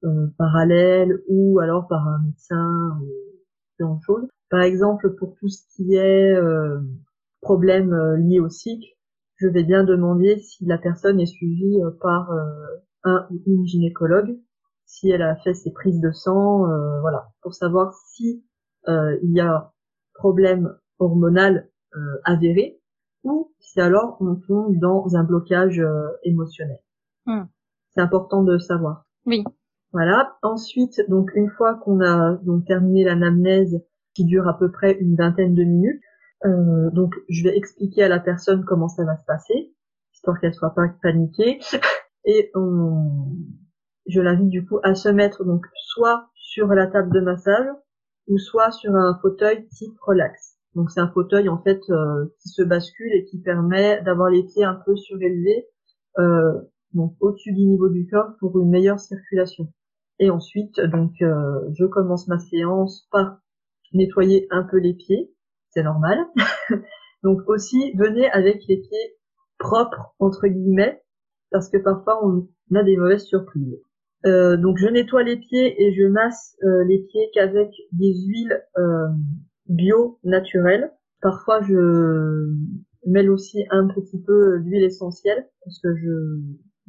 euh, 0.05 0.29
parallèle 0.39 1.23
ou 1.29 1.59
alors 1.59 1.89
par 1.89 2.07
un 2.07 2.23
médecin 2.23 3.01
choses. 4.05 4.29
Par 4.51 4.63
exemple, 4.63 5.15
pour 5.17 5.35
tout 5.37 5.49
ce 5.49 5.63
qui 5.75 5.95
est 5.95 6.33
euh, 6.33 6.81
problème 7.41 7.93
euh, 7.93 8.17
lié 8.17 8.41
au 8.41 8.49
cycle, 8.49 8.89
je 9.37 9.47
vais 9.47 9.65
bien 9.65 9.85
demander 9.85 10.39
si 10.39 10.65
la 10.65 10.79
personne 10.79 11.21
est 11.21 11.27
suivie 11.27 11.79
par 12.01 12.29
un 13.05 13.29
ou 13.31 13.41
une 13.47 13.65
gynécologue, 13.65 14.37
si 14.85 15.11
elle 15.11 15.23
a 15.23 15.37
fait 15.37 15.55
ses 15.55 15.71
prises 15.71 16.01
de 16.01 16.11
sang, 16.11 16.67
voilà, 17.03 17.29
pour 17.43 17.55
savoir 17.55 17.95
si 17.95 18.45
il 18.89 19.31
y 19.31 19.39
a 19.39 19.73
problème 20.15 20.75
hormonal 20.99 21.71
avéré 22.25 22.81
ou 23.23 23.53
si 23.61 23.81
alors 23.81 24.17
on 24.19 24.35
tombe 24.35 24.77
dans 24.81 25.15
un 25.15 25.23
blocage 25.23 25.81
émotionnel. 26.25 26.81
Hmm. 27.25 27.45
C'est 27.91 28.01
important 28.01 28.43
de 28.43 28.59
savoir. 28.59 29.05
Oui. 29.25 29.45
Voilà. 29.93 30.37
Ensuite, 30.43 31.01
donc 31.09 31.31
une 31.35 31.51
fois 31.51 31.75
qu'on 31.77 32.01
a 32.01 32.37
donc 32.43 32.67
terminé 32.67 33.05
l'anamnèse 33.05 33.83
qui 34.15 34.25
dure 34.25 34.47
à 34.49 34.59
peu 34.59 34.71
près 34.71 34.93
une 34.93 35.17
vingtaine 35.17 35.55
de 35.55 35.65
minutes, 35.65 36.03
euh, 36.45 36.91
donc 36.91 37.15
je 37.29 37.43
vais 37.45 37.57
expliquer 37.57 38.05
à 38.05 38.09
la 38.09 38.21
personne 38.21 38.65
comment 38.65 38.89
ça 38.89 39.05
va 39.05 39.17
se 39.17 39.25
passer, 39.25 39.73
histoire 40.13 40.41
qu'elle 40.41 40.55
soit 40.55 40.75
pas 40.75 40.89
paniquée, 41.03 41.59
et 42.25 42.51
on, 42.55 43.33
je 44.07 44.21
l'invite 44.21 44.49
du 44.49 44.67
coup 44.67 44.79
à 44.83 44.95
se 44.95 45.09
mettre 45.09 45.45
donc 45.45 45.67
soit 45.75 46.29
sur 46.35 46.69
la 46.69 46.87
table 46.87 47.13
de 47.13 47.21
massage 47.21 47.67
ou 48.27 48.39
soit 48.39 48.71
sur 48.71 48.95
un 48.95 49.19
fauteuil 49.21 49.67
type 49.69 49.99
relax. 50.03 50.59
Donc 50.75 50.91
c'est 50.91 51.01
un 51.01 51.11
fauteuil 51.11 51.49
en 51.49 51.63
fait 51.63 51.81
euh, 51.91 52.27
qui 52.41 52.51
se 52.51 52.63
bascule 52.63 53.13
et 53.15 53.25
qui 53.25 53.39
permet 53.41 54.03
d'avoir 54.03 54.31
les 54.31 54.45
pieds 54.45 54.65
un 54.65 54.79
peu 54.87 54.97
surélevés, 54.97 55.67
euh, 56.19 56.53
donc 56.93 57.15
au-dessus 57.21 57.53
du 57.53 57.65
niveau 57.65 57.89
du 57.89 58.07
corps 58.07 58.33
pour 58.39 58.59
une 58.61 58.71
meilleure 58.71 59.01
circulation. 59.01 59.73
Et 60.19 60.31
ensuite, 60.31 60.81
donc, 60.81 61.13
euh, 61.23 61.61
je 61.79 61.85
commence 61.85 62.27
ma 62.29 62.39
séance 62.39 63.07
par 63.13 63.39
nettoyer 63.93 64.47
un 64.51 64.65
peu 64.65 64.79
les 64.79 64.95
pieds, 64.95 65.33
c'est 65.71 65.83
normal. 65.83 66.19
donc 67.23 67.41
aussi, 67.47 67.93
venez 67.97 68.29
avec 68.31 68.67
les 68.69 68.79
pieds 68.79 69.17
propres 69.59 70.15
entre 70.19 70.47
guillemets, 70.49 71.03
parce 71.51 71.71
que 71.71 71.79
parfois 71.79 72.25
on 72.25 72.49
a 72.75 72.83
des 72.83 72.97
mauvaises 72.97 73.25
surprises. 73.25 73.81
Euh, 74.27 74.57
donc 74.57 74.77
je 74.79 74.89
nettoie 74.89 75.23
les 75.23 75.37
pieds 75.37 75.81
et 75.81 75.95
je 75.95 76.05
masse 76.05 76.57
euh, 76.65 76.85
les 76.85 76.99
pieds 76.99 77.31
qu'avec 77.33 77.71
des 77.93 78.13
huiles 78.27 78.63
bio 79.67 80.19
naturelles. 80.25 80.93
Parfois 81.23 81.63
je 81.63 82.55
mêle 83.07 83.31
aussi 83.31 83.65
un 83.71 83.87
petit 83.89 84.21
peu 84.23 84.61
d'huile 84.61 84.85
essentielle 84.85 85.49
parce 85.65 85.81
que 85.81 85.97
je, 85.97 86.41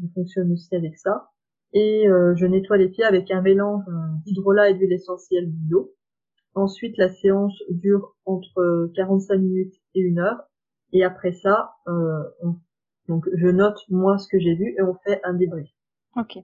je 0.02 0.08
fonctionne 0.14 0.52
aussi 0.52 0.76
avec 0.76 0.98
ça 0.98 1.30
et 1.74 2.08
euh, 2.08 2.36
je 2.36 2.46
nettoie 2.46 2.78
les 2.78 2.90
pieds 2.90 3.04
avec 3.04 3.30
un 3.32 3.42
mélange 3.42 3.84
euh, 3.88 3.92
d'hydrolat 4.26 4.70
et 4.70 4.74
d'huile 4.74 4.94
essentielle 4.94 5.48
bio. 5.48 5.94
Ensuite, 6.56 6.98
la 6.98 7.10
séance 7.10 7.54
dure 7.70 8.16
entre 8.26 8.92
45 8.96 9.38
minutes 9.38 9.76
et 9.94 10.02
une 10.02 10.20
heure. 10.20 10.42
Et 10.92 11.04
après 11.04 11.32
ça, 11.32 11.74
euh, 11.88 12.24
donc 13.08 13.30
je 13.34 13.48
note 13.48 13.80
moi 13.90 14.18
ce 14.18 14.28
que 14.28 14.40
j'ai 14.40 14.56
vu 14.56 14.76
et 14.78 14.82
on 14.82 14.96
fait 15.06 15.22
un 15.24 15.34
débrief. 15.34 15.70
Ok. 16.16 16.40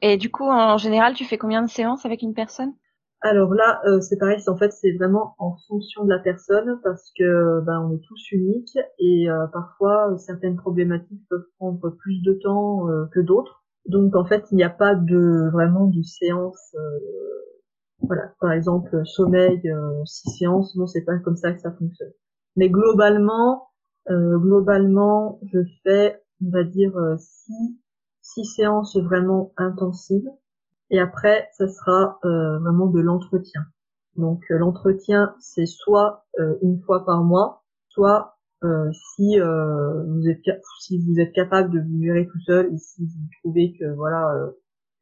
Et 0.00 0.16
du 0.16 0.30
coup, 0.30 0.44
en 0.44 0.78
général, 0.78 1.12
tu 1.12 1.26
fais 1.26 1.36
combien 1.36 1.62
de 1.62 1.68
séances 1.68 2.06
avec 2.06 2.22
une 2.22 2.32
personne? 2.32 2.72
Alors 3.20 3.52
là, 3.52 3.82
euh, 3.84 4.00
c'est 4.00 4.16
pareil. 4.16 4.38
En 4.46 4.56
fait, 4.56 4.72
c'est 4.72 4.92
vraiment 4.92 5.34
en 5.38 5.58
fonction 5.68 6.04
de 6.04 6.08
la 6.08 6.18
personne 6.18 6.80
parce 6.82 7.12
que 7.14 7.60
ben 7.66 7.80
on 7.82 7.94
est 7.94 8.00
tous 8.00 8.32
uniques 8.32 8.78
et 8.98 9.26
parfois 9.52 10.16
certaines 10.16 10.56
problématiques 10.56 11.20
peuvent 11.28 11.46
prendre 11.58 11.90
plus 11.90 12.22
de 12.22 12.32
temps 12.32 12.86
que 13.12 13.20
d'autres. 13.20 13.60
Donc 13.86 14.14
en 14.16 14.24
fait, 14.24 14.44
il 14.52 14.56
n'y 14.56 14.62
a 14.62 14.70
pas 14.70 14.94
de 14.94 15.50
vraiment 15.52 15.86
de 15.86 16.02
séance. 16.02 16.74
Euh, 16.74 16.98
voilà, 18.02 18.32
par 18.40 18.52
exemple 18.52 19.04
sommeil, 19.04 19.60
euh, 19.68 20.04
six 20.04 20.30
séances. 20.30 20.74
Non, 20.76 20.86
c'est 20.86 21.04
pas 21.04 21.18
comme 21.18 21.36
ça 21.36 21.52
que 21.52 21.60
ça 21.60 21.72
fonctionne. 21.72 22.12
Mais 22.56 22.68
globalement, 22.68 23.68
euh, 24.10 24.38
globalement, 24.38 25.40
je 25.52 25.60
fais, 25.82 26.22
on 26.44 26.50
va 26.50 26.64
dire 26.64 26.92
six 27.18 27.78
six 28.22 28.44
séances 28.44 28.96
vraiment 28.96 29.52
intensives. 29.56 30.28
Et 30.90 31.00
après, 31.00 31.48
ça 31.52 31.68
sera 31.68 32.18
vraiment 32.22 32.86
de 32.86 33.00
l'entretien. 33.00 33.62
Donc 34.16 34.44
l'entretien, 34.50 35.34
c'est 35.38 35.66
soit 35.66 36.26
une 36.62 36.80
fois 36.82 37.04
par 37.04 37.22
mois, 37.22 37.64
soit 37.88 38.39
euh, 38.62 38.90
si 38.92 39.40
euh, 39.40 40.04
vous 40.04 40.28
êtes 40.28 40.42
si 40.80 40.98
vous 40.98 41.18
êtes 41.18 41.32
capable 41.32 41.72
de 41.72 41.80
vous 41.80 42.02
gérer 42.02 42.26
tout 42.26 42.40
seul 42.44 42.66
et 42.66 42.76
si 42.76 43.06
vous 43.06 43.28
trouvez 43.40 43.72
que 43.78 43.86
voilà 43.94 44.28
euh, 44.34 44.50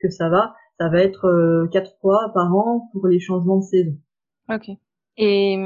que 0.01 0.11
ça 0.11 0.29
va, 0.29 0.55
ça 0.79 0.89
va 0.89 1.01
être 1.01 1.67
quatre 1.73 1.91
fois 2.01 2.31
par 2.35 2.55
an 2.55 2.89
pour 2.93 3.09
les 3.09 3.19
changements 3.19 3.57
de 3.57 3.65
saison. 3.65 3.97
Ok. 4.49 4.71
Et 5.17 5.59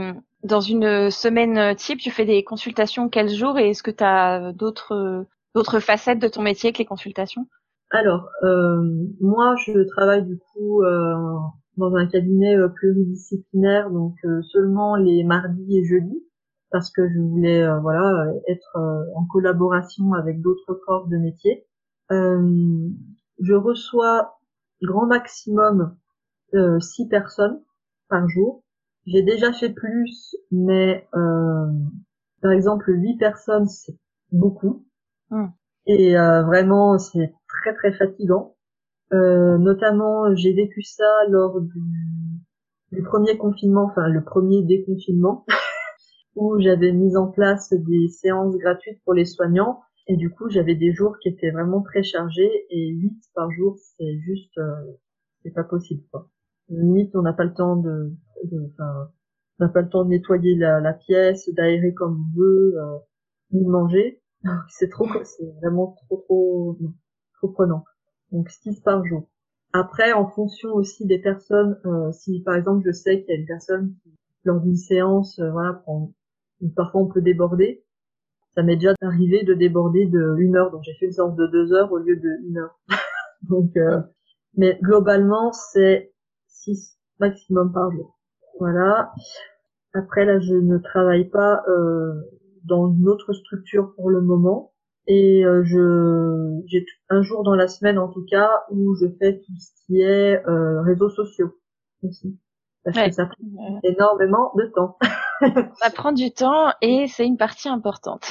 dans 0.42 0.60
une 0.60 1.10
semaine 1.10 1.76
type, 1.76 1.98
tu 1.98 2.10
fais 2.10 2.24
des 2.24 2.42
consultations 2.42 3.10
quel 3.10 3.28
jour 3.28 3.58
et 3.58 3.70
est-ce 3.70 3.82
que 3.82 3.90
tu 3.90 4.02
as 4.04 4.54
d'autres 4.54 5.26
d'autres 5.54 5.80
facettes 5.80 6.18
de 6.18 6.28
ton 6.28 6.40
métier 6.40 6.72
que 6.72 6.78
les 6.78 6.86
consultations? 6.86 7.46
Alors, 7.90 8.26
moi, 9.20 9.54
je 9.66 9.86
travaille 9.86 10.24
du 10.24 10.38
coup 10.38 10.82
dans 11.76 11.94
un 11.94 12.06
cabinet 12.06 12.56
pluridisciplinaire, 12.74 13.90
donc 13.90 14.14
seulement 14.50 14.96
les 14.96 15.24
mardis 15.24 15.76
et 15.76 15.84
jeudis 15.84 16.22
parce 16.72 16.90
que 16.90 17.06
je 17.08 17.20
voulais 17.20 17.62
euh, 17.62 17.78
voilà 17.78 18.24
être 18.48 18.76
euh, 18.76 19.04
en 19.14 19.26
collaboration 19.26 20.14
avec 20.14 20.40
d'autres 20.40 20.74
corps 20.86 21.06
de 21.06 21.18
métier. 21.18 21.66
Euh, 22.10 22.88
je 23.40 23.54
reçois 23.54 24.38
grand 24.82 25.06
maximum 25.06 25.96
six 26.80 27.08
personnes 27.08 27.62
par 28.10 28.28
jour. 28.28 28.62
J'ai 29.06 29.22
déjà 29.22 29.52
fait 29.54 29.70
plus, 29.70 30.36
mais 30.50 31.08
par 32.42 32.52
exemple 32.52 32.90
huit 32.90 33.16
personnes 33.16 33.66
c'est 33.68 33.96
beaucoup. 34.32 34.84
Hmm. 35.30 35.46
Et 35.86 36.14
vraiment 36.14 36.98
c'est 36.98 37.32
très 37.48 37.74
très 37.74 37.92
fatigant. 37.92 38.54
notamment 39.12 40.34
j'ai 40.34 40.52
vécu 40.52 40.82
ça 40.82 41.10
lors 41.30 41.60
du, 41.60 41.80
du 42.92 43.02
premier 43.02 43.38
confinement, 43.38 43.84
enfin 43.84 44.08
le 44.08 44.22
premier 44.22 44.62
déconfinement. 44.62 45.46
où 46.34 46.58
j'avais 46.60 46.92
mis 46.92 47.16
en 47.16 47.28
place 47.28 47.72
des 47.72 48.08
séances 48.08 48.56
gratuites 48.56 49.00
pour 49.04 49.14
les 49.14 49.24
soignants. 49.24 49.80
Et 50.08 50.16
du 50.16 50.30
coup, 50.30 50.48
j'avais 50.50 50.74
des 50.74 50.92
jours 50.92 51.16
qui 51.20 51.28
étaient 51.28 51.50
vraiment 51.50 51.82
très 51.82 52.02
chargés 52.02 52.66
et 52.70 52.88
8 52.88 53.12
par 53.34 53.50
jour, 53.52 53.76
c'est 53.78 54.18
juste, 54.20 54.58
euh, 54.58 54.74
c'est 55.42 55.52
pas 55.52 55.64
possible, 55.64 56.02
quoi. 56.10 56.28
Limite, 56.68 57.14
on 57.14 57.22
n'a 57.22 57.32
pas 57.32 57.44
le 57.44 57.54
temps 57.54 57.76
de, 57.76 58.12
enfin, 58.74 59.10
on 59.58 59.64
n'a 59.64 59.68
pas 59.70 59.82
le 59.82 59.88
temps 59.88 60.04
de 60.04 60.10
nettoyer 60.10 60.56
la, 60.56 60.80
la 60.80 60.92
pièce, 60.92 61.48
d'aérer 61.54 61.94
comme 61.94 62.24
on 62.34 62.38
veut, 62.38 62.74
euh, 62.80 62.98
ni 63.52 63.64
de 63.64 63.70
manger. 63.70 64.20
c'est 64.68 64.88
trop, 64.88 65.06
c'est 65.24 65.46
vraiment 65.60 65.96
trop, 66.08 66.16
trop, 66.16 66.78
trop 67.34 67.48
prenant. 67.48 67.84
Donc 68.32 68.48
6 68.50 68.80
par 68.80 69.04
jour. 69.04 69.28
Après, 69.72 70.12
en 70.12 70.26
fonction 70.28 70.70
aussi 70.70 71.06
des 71.06 71.18
personnes, 71.18 71.78
euh, 71.86 72.12
si 72.12 72.40
par 72.40 72.56
exemple 72.56 72.82
je 72.84 72.92
sais 72.92 73.22
qu'il 73.22 73.34
y 73.34 73.36
a 73.36 73.40
une 73.40 73.46
personne 73.46 73.94
qui, 74.02 74.10
lors 74.44 74.60
d'une 74.60 74.76
séance, 74.76 75.38
euh, 75.38 75.50
voilà, 75.50 75.74
prend 75.74 76.12
parfois 76.68 77.02
on 77.02 77.06
peut 77.06 77.22
déborder. 77.22 77.84
Ça 78.54 78.62
m'est 78.62 78.76
déjà 78.76 78.94
arrivé 79.00 79.44
de 79.44 79.54
déborder 79.54 80.06
de 80.06 80.36
une 80.38 80.56
heure, 80.56 80.70
donc 80.70 80.82
j'ai 80.84 80.94
fait 80.94 81.06
une 81.06 81.12
séance 81.12 81.36
de 81.36 81.46
deux 81.46 81.72
heures 81.72 81.90
au 81.92 81.98
lieu 81.98 82.16
de 82.16 82.48
une 82.48 82.58
heure. 82.58 82.78
donc, 83.48 83.76
euh, 83.76 84.00
mais 84.56 84.78
globalement 84.82 85.52
c'est 85.52 86.12
six 86.46 86.98
maximum 87.18 87.72
par 87.72 87.90
jour. 87.90 88.18
Voilà. 88.60 89.12
Après 89.94 90.24
là, 90.24 90.38
je 90.40 90.54
ne 90.54 90.78
travaille 90.78 91.28
pas 91.28 91.62
euh, 91.68 92.12
dans 92.64 92.92
une 92.92 93.08
autre 93.08 93.32
structure 93.32 93.94
pour 93.96 94.10
le 94.10 94.20
moment 94.20 94.72
et 95.06 95.44
euh, 95.44 95.64
je 95.64 96.60
j'ai 96.66 96.86
un 97.08 97.22
jour 97.22 97.42
dans 97.42 97.54
la 97.54 97.66
semaine 97.66 97.98
en 97.98 98.08
tout 98.08 98.24
cas 98.30 98.48
où 98.70 98.94
je 98.94 99.06
fais 99.18 99.40
tout 99.40 99.52
ce 99.58 99.86
qui 99.86 100.00
est 100.00 100.46
euh, 100.46 100.80
réseaux 100.82 101.10
sociaux 101.10 101.56
aussi 102.04 102.38
parce 102.84 102.96
que 102.96 103.12
ça 103.12 103.26
prend 103.26 103.80
énormément 103.82 104.52
de 104.56 104.66
temps. 104.66 104.98
ça 105.76 105.90
prend 105.90 106.12
du 106.12 106.32
temps 106.32 106.72
et 106.80 107.06
c'est 107.08 107.26
une 107.26 107.36
partie 107.36 107.68
importante. 107.68 108.30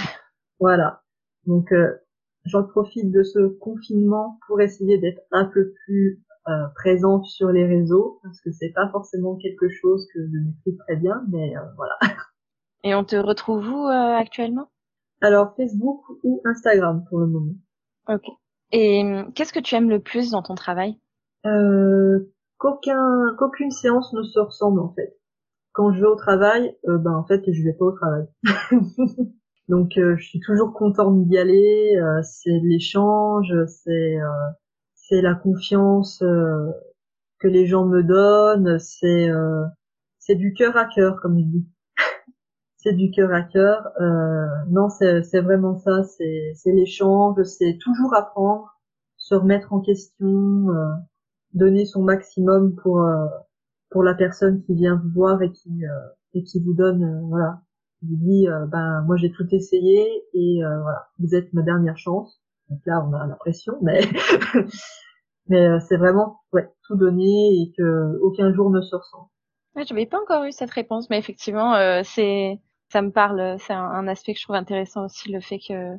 Voilà. 0.59 1.01
Donc 1.45 1.71
euh, 1.71 1.97
j'en 2.45 2.63
profite 2.63 3.11
de 3.11 3.23
ce 3.23 3.47
confinement 3.59 4.39
pour 4.47 4.61
essayer 4.61 4.97
d'être 4.97 5.21
un 5.31 5.45
peu 5.45 5.73
plus 5.85 6.21
euh, 6.47 6.67
présente 6.75 7.25
sur 7.25 7.49
les 7.49 7.65
réseaux 7.65 8.19
parce 8.23 8.39
que 8.41 8.51
c'est 8.51 8.71
pas 8.73 8.89
forcément 8.89 9.35
quelque 9.35 9.69
chose 9.69 10.07
que 10.13 10.19
je 10.25 10.37
maîtrise 10.37 10.77
très 10.87 10.95
bien, 10.95 11.23
mais 11.29 11.55
euh, 11.55 11.61
voilà. 11.75 11.97
Et 12.83 12.95
on 12.95 13.03
te 13.03 13.15
retrouve 13.15 13.67
où 13.67 13.87
actuellement? 13.87 14.71
Alors 15.21 15.55
Facebook 15.55 16.01
ou 16.23 16.41
Instagram 16.45 17.05
pour 17.09 17.19
le 17.19 17.27
moment. 17.27 17.53
Ok. 18.07 18.23
Et 18.71 19.03
hum, 19.03 19.31
qu'est-ce 19.33 19.53
que 19.53 19.59
tu 19.59 19.75
aimes 19.75 19.89
le 19.89 19.99
plus 19.99 20.31
dans 20.31 20.41
ton 20.41 20.55
travail? 20.55 20.97
Euh, 21.45 22.31
Qu'aucun, 22.61 23.35
qu'aucune 23.39 23.71
séance 23.71 24.13
ne 24.13 24.21
se 24.21 24.39
ressemble 24.39 24.81
en 24.81 24.93
fait. 24.93 25.17
Quand 25.73 25.93
je 25.93 26.01
vais 26.01 26.07
au 26.07 26.15
travail, 26.15 26.75
euh, 26.87 26.97
ben 26.97 27.13
en 27.13 27.25
fait 27.25 27.43
je 27.51 27.63
vais 27.63 27.73
pas 27.73 27.85
au 27.85 27.91
travail. 27.91 28.25
Donc 29.69 29.97
euh, 29.97 30.15
je 30.17 30.23
suis 30.23 30.39
toujours 30.39 30.73
contente 30.73 31.25
d'y 31.27 31.37
aller. 31.37 31.97
Euh, 31.97 32.21
c'est 32.23 32.59
l'échange, 32.63 33.53
c'est 33.67 34.17
c'est 34.95 35.21
la 35.21 35.35
confiance 35.35 36.19
que 36.19 37.47
les 37.47 37.65
gens 37.65 37.85
me 37.85 38.03
donnent. 38.03 38.79
C'est 38.79 39.29
c'est 40.19 40.35
du 40.35 40.53
cœur 40.53 40.77
à 40.77 40.85
cœur 40.85 41.19
comme 41.19 41.39
je 41.39 41.45
dis. 41.45 41.67
c'est 42.77 42.93
du 42.93 43.11
cœur 43.11 43.33
à 43.33 43.41
cœur. 43.41 43.91
Euh, 43.99 44.45
non, 44.69 44.89
c'est 44.89 45.41
vraiment 45.41 45.75
ça. 45.75 46.03
C'est 46.03 46.71
l'échange, 46.71 47.41
c'est 47.43 47.77
toujours 47.79 48.15
apprendre, 48.15 48.77
se 49.17 49.35
remettre 49.35 49.73
en 49.73 49.81
question, 49.81 50.69
euh, 50.69 50.93
donner 51.53 51.85
son 51.85 52.03
maximum 52.03 52.75
pour 52.75 53.01
euh, 53.01 53.25
pour 53.91 54.03
la 54.03 54.15
personne 54.15 54.63
qui 54.63 54.73
vient 54.73 54.95
vous 54.95 55.11
voir 55.13 55.41
et 55.41 55.51
qui 55.51 55.85
euh, 55.85 56.09
et 56.33 56.43
qui 56.43 56.59
vous 56.63 56.73
donne 56.73 57.03
euh, 57.03 57.21
voilà, 57.27 57.61
vous 58.01 58.15
dit 58.15 58.47
ben 58.71 59.03
moi 59.05 59.15
j'ai 59.17 59.31
tout 59.31 59.47
essayé 59.51 60.07
et 60.33 60.61
voilà, 60.63 61.07
vous 61.19 61.35
êtes 61.35 61.53
ma 61.53 61.61
dernière 61.61 61.97
chance. 61.97 62.41
Donc 62.69 62.79
là 62.85 63.05
on 63.05 63.13
a 63.13 63.27
la 63.27 63.35
pression, 63.35 63.73
mais 63.81 64.01
mais 65.47 65.79
c'est 65.81 65.97
vraiment 65.97 66.39
ouais 66.51 66.67
tout 66.87 66.95
donner 66.95 67.61
et 67.61 67.73
que 67.77 68.17
aucun 68.21 68.51
jour 68.53 68.71
ne 68.71 68.81
se 68.81 68.95
ressent. 68.95 69.29
Ouais, 69.75 69.85
je 69.85 69.93
n'avais 69.93 70.07
pas 70.07 70.19
encore 70.19 70.43
eu 70.45 70.51
cette 70.51 70.71
réponse, 70.71 71.09
mais 71.09 71.19
effectivement, 71.19 71.75
c'est 72.03 72.59
ça 72.89 73.01
me 73.01 73.11
parle. 73.11 73.57
C'est 73.59 73.73
un, 73.73 74.07
aspect 74.07 74.33
que 74.33 74.39
je 74.39 74.45
trouve 74.45 74.55
intéressant 74.55 75.05
aussi, 75.05 75.31
le 75.31 75.39
fait 75.39 75.59
que 75.59 75.95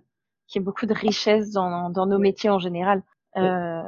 qu'il 0.48 0.60
y 0.60 0.62
ait 0.62 0.64
beaucoup 0.64 0.86
de 0.86 0.94
richesse 0.94 1.52
dans, 1.52 1.88
dans 1.88 2.06
nos 2.06 2.18
métiers 2.18 2.50
en 2.50 2.58
général. 2.58 3.02
Euh, 3.36 3.82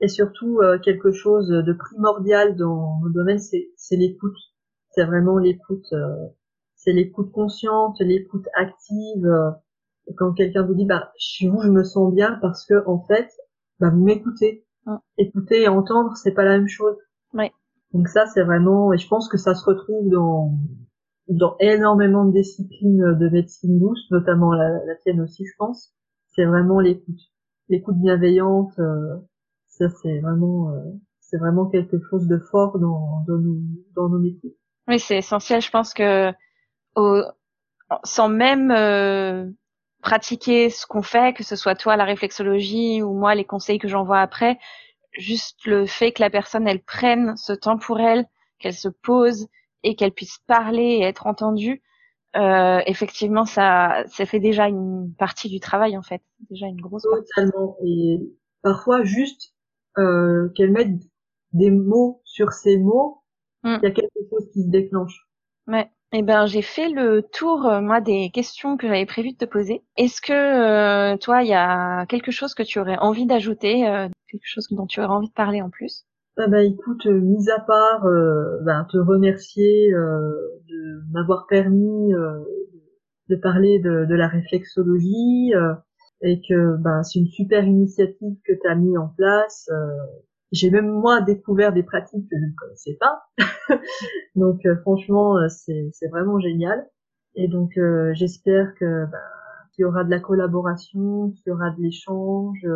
et 0.00 0.08
surtout 0.08 0.60
euh, 0.60 0.78
quelque 0.78 1.12
chose 1.12 1.48
de 1.48 1.72
primordial 1.72 2.56
dans 2.56 3.00
nos 3.00 3.10
domaines, 3.10 3.38
c'est 3.38 3.96
l'écoute. 3.96 4.36
C'est 4.90 5.04
vraiment 5.04 5.38
l'écoute. 5.38 5.86
Euh, 5.92 6.26
c'est 6.74 6.92
l'écoute 6.92 7.30
consciente, 7.32 7.96
l'écoute 8.00 8.46
active. 8.54 9.26
Euh, 9.26 9.50
quand 10.16 10.32
quelqu'un 10.32 10.62
vous 10.62 10.74
dit, 10.74 10.86
bah, 10.86 11.12
chez 11.18 11.48
vous, 11.48 11.60
je 11.62 11.68
me 11.68 11.84
sens 11.84 12.12
bien 12.12 12.38
parce 12.40 12.64
que 12.64 12.82
en 12.86 13.04
fait, 13.06 13.28
bah, 13.78 13.90
vous 13.90 14.02
m'écoutez. 14.02 14.66
Écouter 15.18 15.62
et 15.62 15.68
entendre, 15.68 16.16
c'est 16.16 16.32
pas 16.32 16.42
la 16.42 16.58
même 16.58 16.66
chose. 16.66 16.96
Ouais. 17.34 17.52
Donc 17.92 18.08
ça, 18.08 18.26
c'est 18.26 18.42
vraiment, 18.42 18.92
et 18.92 18.98
je 18.98 19.06
pense 19.06 19.28
que 19.28 19.36
ça 19.36 19.54
se 19.54 19.64
retrouve 19.64 20.08
dans 20.08 20.58
dans 21.28 21.54
énormément 21.60 22.24
de 22.24 22.32
disciplines 22.32 23.16
de 23.16 23.28
médecine 23.28 23.78
douce, 23.78 24.10
notamment 24.10 24.52
la, 24.52 24.84
la 24.84 24.96
tienne 24.96 25.20
aussi, 25.20 25.44
je 25.44 25.52
pense. 25.58 25.94
C'est 26.30 26.44
vraiment 26.44 26.80
l'écoute, 26.80 27.20
l'écoute 27.68 27.96
bienveillante. 28.00 28.72
Euh, 28.80 29.16
ça, 29.80 29.88
c'est 30.02 30.20
vraiment, 30.20 30.70
euh, 30.70 30.80
c'est 31.20 31.38
vraiment 31.38 31.66
quelque 31.66 31.96
chose 32.10 32.26
de 32.26 32.38
fort 32.38 32.78
dans, 32.78 33.24
dans 33.26 33.38
nos, 33.38 33.58
dans 33.96 34.08
nos 34.08 34.18
métiers. 34.18 34.54
Oui, 34.88 34.98
c'est 34.98 35.18
essentiel. 35.18 35.62
Je 35.62 35.70
pense 35.70 35.94
que 35.94 36.32
au, 36.96 37.22
sans 38.04 38.28
même 38.28 38.70
euh, 38.70 39.48
pratiquer 40.02 40.70
ce 40.70 40.86
qu'on 40.86 41.02
fait, 41.02 41.34
que 41.34 41.44
ce 41.44 41.56
soit 41.56 41.74
toi 41.74 41.96
la 41.96 42.04
réflexologie 42.04 43.02
ou 43.02 43.14
moi 43.14 43.34
les 43.34 43.44
conseils 43.44 43.78
que 43.78 43.88
j'envoie 43.88 44.20
après, 44.20 44.58
juste 45.12 45.64
le 45.66 45.86
fait 45.86 46.12
que 46.12 46.22
la 46.22 46.30
personne 46.30 46.68
elle 46.68 46.82
prenne 46.82 47.36
ce 47.36 47.52
temps 47.52 47.78
pour 47.78 48.00
elle, 48.00 48.26
qu'elle 48.58 48.74
se 48.74 48.88
pose, 48.88 49.48
et 49.82 49.94
qu'elle 49.94 50.12
puisse 50.12 50.38
parler 50.46 50.98
et 50.98 51.02
être 51.02 51.26
entendue, 51.26 51.82
euh, 52.36 52.80
effectivement, 52.86 53.44
ça, 53.44 54.04
ça 54.06 54.26
fait 54.26 54.40
déjà 54.40 54.68
une 54.68 55.12
partie 55.18 55.48
du 55.48 55.58
travail 55.58 55.96
en 55.96 56.02
fait, 56.02 56.22
déjà 56.50 56.66
une 56.66 56.80
grosse 56.80 57.02
Totalement. 57.02 57.76
Et 57.84 58.20
parfois 58.62 59.02
juste 59.02 59.54
euh, 59.98 60.48
qu'elle 60.54 60.72
mette 60.72 61.00
des 61.52 61.70
mots 61.70 62.20
sur 62.24 62.52
ces 62.52 62.78
mots, 62.78 63.22
mm. 63.62 63.76
il 63.82 63.84
y 63.84 63.86
a 63.86 63.90
quelque 63.90 64.20
chose 64.30 64.48
qui 64.52 64.62
se 64.62 64.68
déclenche. 64.70 65.26
Ouais. 65.66 65.90
Eh 66.12 66.22
ben, 66.22 66.46
j'ai 66.46 66.62
fait 66.62 66.88
le 66.88 67.22
tour, 67.22 67.66
euh, 67.66 67.80
moi, 67.80 68.00
des 68.00 68.30
questions 68.30 68.76
que 68.76 68.88
j'avais 68.88 69.06
prévu 69.06 69.30
de 69.32 69.36
te 69.36 69.44
poser. 69.44 69.82
Est-ce 69.96 70.20
que, 70.20 70.32
euh, 70.32 71.16
toi, 71.18 71.44
il 71.44 71.48
y 71.48 71.54
a 71.54 72.04
quelque 72.06 72.32
chose 72.32 72.52
que 72.54 72.64
tu 72.64 72.80
aurais 72.80 72.98
envie 72.98 73.26
d'ajouter, 73.26 73.88
euh, 73.88 74.08
quelque 74.28 74.46
chose 74.46 74.66
dont 74.72 74.88
tu 74.88 75.00
aurais 75.00 75.14
envie 75.14 75.28
de 75.28 75.34
parler 75.34 75.62
en 75.62 75.70
plus? 75.70 76.04
Ah 76.36 76.48
bah 76.48 76.64
écoute, 76.64 77.06
euh, 77.06 77.20
mis 77.20 77.50
à 77.50 77.60
part 77.60 78.06
euh, 78.06 78.58
bah, 78.62 78.86
te 78.90 78.96
remercier 78.96 79.92
euh, 79.92 80.32
de 80.68 81.12
m'avoir 81.12 81.46
permis 81.46 82.12
de 83.28 83.36
parler 83.36 83.78
de, 83.78 84.06
de, 84.06 84.14
la 84.14 84.26
réflexologie 84.26 85.52
et 86.22 86.40
que 86.48 86.76
bah, 86.76 87.02
c'est 87.02 87.18
une 87.18 87.28
super 87.28 87.64
initiative 87.64 88.36
que 88.46 88.52
tu 88.52 88.68
as 88.68 88.74
mis 88.74 88.96
en 88.98 89.08
place. 89.08 89.68
J'ai 90.52 90.70
même 90.70 90.90
moi 90.90 91.20
découvert 91.20 91.72
des 91.72 91.82
pratiques 91.82 92.28
que 92.28 92.36
je 92.36 92.44
ne 92.44 92.54
connaissais 92.56 92.98
pas. 93.00 93.22
donc 94.34 94.60
franchement, 94.82 95.36
c'est 95.48 96.08
vraiment 96.10 96.38
génial. 96.40 96.86
Et 97.36 97.48
donc 97.48 97.78
j'espère 98.12 98.74
que 98.74 99.06
bah, 99.06 99.18
qu'il 99.72 99.82
y 99.82 99.84
aura 99.86 100.04
de 100.04 100.10
la 100.10 100.20
collaboration, 100.20 101.30
qu'il 101.30 101.44
y 101.46 101.50
aura 101.52 101.70
de 101.70 101.80
l'échange. 101.80 102.66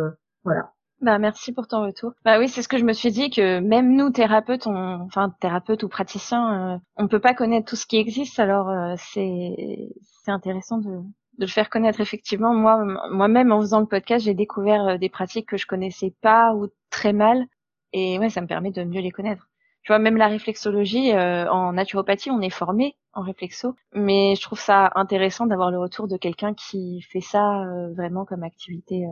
voilà. 0.43 0.71
Bah 1.01 1.19
merci 1.19 1.51
pour 1.51 1.67
ton 1.67 1.85
retour. 1.85 2.13
Bah 2.23 2.39
oui, 2.39 2.47
c'est 2.47 2.61
ce 2.61 2.67
que 2.67 2.77
je 2.77 2.85
me 2.85 2.93
suis 2.93 3.11
dit 3.11 3.29
que 3.29 3.59
même 3.59 3.95
nous 3.95 4.11
thérapeutes, 4.11 4.65
on, 4.65 5.01
enfin 5.01 5.35
thérapeutes 5.41 5.83
ou 5.83 5.89
praticiens, 5.89 6.75
euh, 6.75 6.77
on 6.95 7.07
peut 7.07 7.19
pas 7.19 7.33
connaître 7.33 7.69
tout 7.69 7.75
ce 7.75 7.85
qui 7.85 7.97
existe. 7.97 8.39
Alors 8.39 8.69
euh, 8.69 8.95
c'est 8.97 9.89
c'est 10.23 10.31
intéressant 10.31 10.77
de 10.77 11.01
de 11.37 11.45
le 11.45 11.51
faire 11.51 11.69
connaître 11.69 12.01
effectivement. 12.01 12.53
Moi 12.53 12.83
moi-même 13.11 13.51
en 13.51 13.61
faisant 13.61 13.79
le 13.79 13.85
podcast, 13.85 14.25
j'ai 14.25 14.33
découvert 14.33 14.87
euh, 14.87 14.97
des 14.97 15.09
pratiques 15.09 15.49
que 15.49 15.57
je 15.57 15.67
connaissais 15.67 16.13
pas 16.21 16.53
ou 16.53 16.67
très 16.89 17.13
mal 17.13 17.45
et 17.93 18.19
ouais, 18.19 18.29
ça 18.29 18.41
me 18.41 18.47
permet 18.47 18.71
de 18.71 18.83
mieux 18.83 19.01
les 19.01 19.11
connaître. 19.11 19.49
Tu 19.83 19.91
vois, 19.91 19.99
même 19.99 20.17
la 20.17 20.27
réflexologie 20.27 21.13
en 21.13 21.73
naturopathie, 21.73 22.31
on 22.31 22.41
est 22.41 22.49
formé 22.49 22.97
en 23.13 23.21
réflexo, 23.21 23.75
mais 23.93 24.33
je 24.35 24.41
trouve 24.41 24.59
ça 24.59 24.91
intéressant 24.95 25.45
d'avoir 25.45 25.69
le 25.69 25.77
retour 25.77 26.07
de 26.07 26.17
quelqu'un 26.17 26.55
qui 26.55 27.03
fait 27.03 27.21
ça 27.21 27.63
vraiment 27.95 28.25
comme 28.25 28.41
activité 28.41 29.05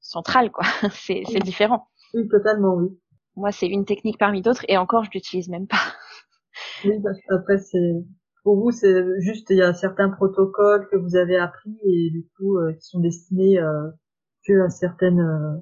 centrale, 0.00 0.50
quoi. 0.50 0.64
c'est 0.92 1.22
c'est 1.26 1.38
différent. 1.38 1.88
Oui, 2.14 2.28
totalement, 2.28 2.74
oui. 2.74 2.88
Moi, 3.36 3.52
c'est 3.52 3.68
une 3.68 3.84
technique 3.84 4.18
parmi 4.18 4.42
d'autres, 4.42 4.64
et 4.68 4.76
encore, 4.76 5.04
je 5.04 5.10
l'utilise 5.14 5.48
même 5.48 5.66
pas. 5.66 5.94
oui, 6.84 7.00
parce 7.02 7.18
qu'après, 7.28 7.58
c'est 7.58 8.04
pour 8.42 8.56
vous, 8.56 8.70
c'est 8.70 9.04
juste 9.20 9.50
il 9.50 9.58
y 9.58 9.62
a 9.62 9.74
certains 9.74 10.08
protocoles 10.08 10.88
que 10.90 10.96
vous 10.96 11.16
avez 11.16 11.36
appris 11.36 11.76
et 11.84 12.10
du 12.10 12.26
coup 12.36 12.58
euh, 12.58 12.72
qui 12.72 12.86
sont 12.86 13.00
destinés 13.00 13.58
euh, 13.58 13.90
que 14.46 14.64
à 14.64 14.70
certaines 14.70 15.20
euh, 15.20 15.56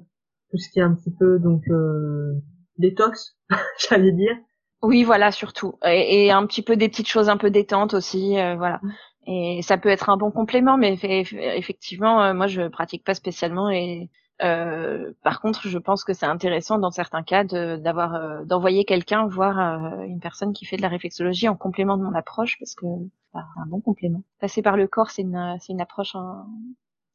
tout 0.51 0.57
ce 0.57 0.69
qui 0.71 0.79
est 0.79 0.83
un 0.83 0.95
petit 0.95 1.13
peu 1.17 1.39
donc 1.39 1.63
euh, 1.69 2.33
détox, 2.77 3.37
j'allais 3.89 4.11
dire. 4.11 4.35
Oui, 4.81 5.03
voilà, 5.03 5.31
surtout, 5.31 5.73
et, 5.85 6.27
et, 6.27 6.31
un 6.31 6.45
petit 6.45 6.61
peu 6.61 6.77
des 6.77 6.87
petites 6.87 7.09
choses 7.09 7.27
un 7.27 7.35
peu 7.35 7.49
détentes 7.49 7.93
aussi, 7.93 8.31
voilà. 8.31 8.79
Mm. 8.81 8.91
Et 9.27 9.61
ça 9.61 9.77
peut 9.77 9.89
être 9.89 10.09
un 10.09 10.15
bon 10.15 10.31
complément, 10.31 10.77
mais 10.77 10.93
effectivement, 11.03 12.33
moi, 12.33 12.47
je 12.47 12.67
pratique 12.69 13.03
pas 13.03 13.13
spécialement 13.13 13.69
et 13.69 14.09
euh, 14.41 15.11
par 15.23 15.41
contre, 15.41 15.67
je 15.67 15.77
pense 15.77 16.03
que 16.03 16.13
c'est 16.13 16.25
intéressant 16.25 16.79
dans 16.79 16.91
certains 16.91 17.23
cas 17.23 17.43
d'avoir 17.43 18.15
euh, 18.15 18.45
d'envoyer 18.45 18.85
quelqu'un 18.85 19.27
voir 19.27 19.59
euh, 19.59 20.03
une 20.03 20.19
personne 20.19 20.53
qui 20.53 20.65
fait 20.65 20.77
de 20.77 20.81
la 20.81 20.87
réflexologie 20.87 21.49
en 21.49 21.57
complément 21.57 21.97
de 21.97 22.03
mon 22.03 22.13
approche 22.13 22.57
parce 22.57 22.73
que 22.73 22.85
c'est 23.33 23.39
un 23.39 23.65
bon 23.67 23.81
complément. 23.81 24.23
Passer 24.39 24.61
par 24.61 24.77
le 24.77 24.87
corps, 24.87 25.11
c'est 25.11 25.23
une 25.23 25.57
c'est 25.59 25.73
une 25.73 25.81
approche 25.81 26.15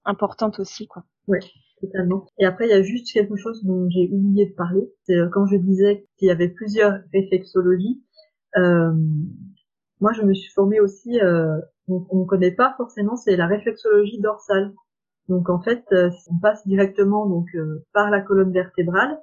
importante 0.04 0.60
aussi, 0.60 0.86
quoi. 0.86 1.04
Oui, 1.26 1.38
totalement. 1.80 2.26
Et 2.38 2.44
après, 2.44 2.66
il 2.66 2.70
y 2.70 2.74
a 2.74 2.82
juste 2.82 3.10
quelque 3.12 3.36
chose 3.36 3.64
dont 3.64 3.88
j'ai 3.88 4.10
oublié 4.12 4.46
de 4.46 4.54
parler. 4.54 4.82
C'est 5.04 5.16
quand 5.32 5.46
je 5.46 5.56
disais 5.56 6.06
qu'il 6.18 6.28
y 6.28 6.30
avait 6.30 6.50
plusieurs 6.50 6.92
réflexologies. 7.12 8.02
moi, 8.54 10.12
je 10.12 10.22
me 10.22 10.34
suis 10.34 10.52
formée 10.52 10.80
aussi. 10.80 11.18
on 11.88 12.20
ne 12.20 12.26
connaît 12.26 12.52
pas 12.54 12.74
forcément, 12.76 13.16
c'est 13.16 13.36
la 13.36 13.46
réflexologie 13.46 14.20
dorsale. 14.20 14.74
Donc 15.28 15.48
en 15.48 15.60
fait, 15.60 15.84
euh, 15.92 16.10
on 16.30 16.38
passe 16.38 16.66
directement 16.66 17.26
donc 17.26 17.46
euh, 17.54 17.84
par 17.92 18.10
la 18.10 18.20
colonne 18.20 18.52
vertébrale. 18.52 19.18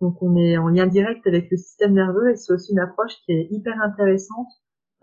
Donc 0.00 0.20
on 0.22 0.36
est 0.36 0.56
en 0.58 0.68
lien 0.68 0.86
direct 0.86 1.26
avec 1.26 1.50
le 1.50 1.56
système 1.56 1.94
nerveux 1.94 2.30
et 2.30 2.36
c'est 2.36 2.52
aussi 2.52 2.72
une 2.72 2.80
approche 2.80 3.12
qui 3.24 3.32
est 3.32 3.48
hyper 3.50 3.80
intéressante 3.80 4.48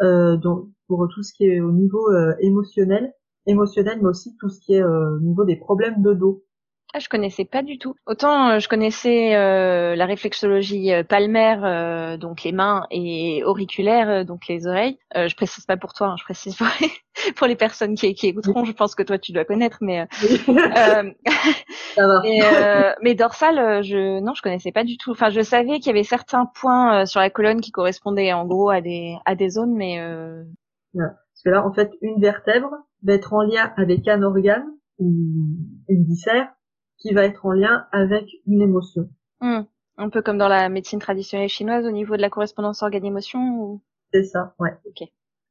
euh, 0.02 0.36
donc, 0.36 0.68
pour 0.88 1.08
tout 1.08 1.24
ce 1.24 1.34
qui 1.34 1.46
est 1.46 1.62
au 1.62 1.72
niveau 1.72 2.12
émotionnel, 2.40 3.14
émotionnel 3.46 4.00
mais 4.02 4.10
aussi 4.10 4.36
tout 4.38 4.50
ce 4.50 4.60
qui 4.60 4.74
est 4.74 4.84
au 4.84 5.20
niveau 5.20 5.46
des 5.46 5.56
problèmes 5.56 6.02
de 6.02 6.14
dos. 6.14 6.44
Ah, 6.94 7.00
je 7.00 7.08
connaissais 7.08 7.46
pas 7.46 7.64
du 7.64 7.78
tout. 7.78 7.96
Autant 8.06 8.50
euh, 8.50 8.60
je 8.60 8.68
connaissais 8.68 9.34
euh, 9.36 9.96
la 9.96 10.06
réflexologie 10.06 10.92
euh, 10.92 11.04
palmaire, 11.04 12.18
donc 12.18 12.44
les 12.44 12.52
mains, 12.52 12.86
et 12.92 13.44
auriculaire, 13.46 14.26
donc 14.26 14.48
les 14.50 14.68
oreilles. 14.68 14.98
je 15.16 15.34
précise 15.36 15.66
pas 15.66 15.78
pour 15.78 15.94
toi, 15.94 16.08
hein, 16.08 16.16
je 16.20 16.26
précise 16.26 16.58
pour 16.58 16.68
les, 16.82 16.90
pour 17.36 17.48
les 17.48 17.56
personnes 17.56 17.96
qui, 17.96 18.14
qui, 18.14 18.28
écouteront. 18.28 18.66
Je 18.66 18.74
pense 18.74 18.94
que 18.96 19.04
toi 19.04 19.18
tu 19.18 19.32
dois 19.32 19.46
connaître, 19.46 19.78
mais 19.80 20.06
mais 23.02 23.16
dorsale, 23.16 23.84
je 23.84 24.20
non, 24.20 24.34
je 24.34 24.42
connaissais 24.42 24.74
pas 24.74 24.84
du 24.84 24.98
tout. 24.98 25.12
Enfin, 25.12 25.30
je 25.30 25.42
savais 25.42 25.80
qu'il 25.80 25.88
y 25.88 25.92
avait 25.92 26.04
certains 26.04 26.46
points 26.46 27.06
sur 27.06 27.22
la 27.22 27.30
colonne 27.30 27.62
qui 27.62 27.72
correspondaient 27.72 28.34
en 28.34 28.46
gros 28.46 28.70
à 28.70 28.82
des 28.82 29.16
à 29.26 29.36
des 29.36 29.50
zones, 29.50 29.76
mais 29.76 29.98
parce 30.94 31.44
que 31.46 31.50
là, 31.50 31.66
en 31.66 31.72
fait, 31.72 31.90
une 32.02 32.20
vertèbre 32.20 32.72
va 33.04 33.14
être 33.14 33.34
en 33.34 33.44
lien 33.44 33.72
avec 33.78 34.08
un 34.10 34.22
organe, 34.24 34.66
une, 35.00 35.58
une 35.88 36.04
viscère, 36.04 36.50
qui 37.02 37.14
va 37.14 37.24
être 37.26 37.46
en 37.46 37.52
lien 37.52 37.86
avec 37.92 38.30
une 38.48 38.62
émotion. 38.62 39.10
Hmm. 39.42 39.62
Un 39.98 40.10
peu 40.10 40.22
comme 40.22 40.38
dans 40.38 40.48
la 40.48 40.70
médecine 40.70 41.00
traditionnelle 41.00 41.50
chinoise 41.50 41.86
au 41.86 41.92
niveau 41.92 42.16
de 42.16 42.22
la 42.22 42.30
correspondance 42.30 42.82
organe-émotion 42.84 43.40
ou... 43.60 43.82
C'est 44.14 44.24
ça, 44.24 44.54
ouais. 44.60 44.74
Ok. 44.86 45.08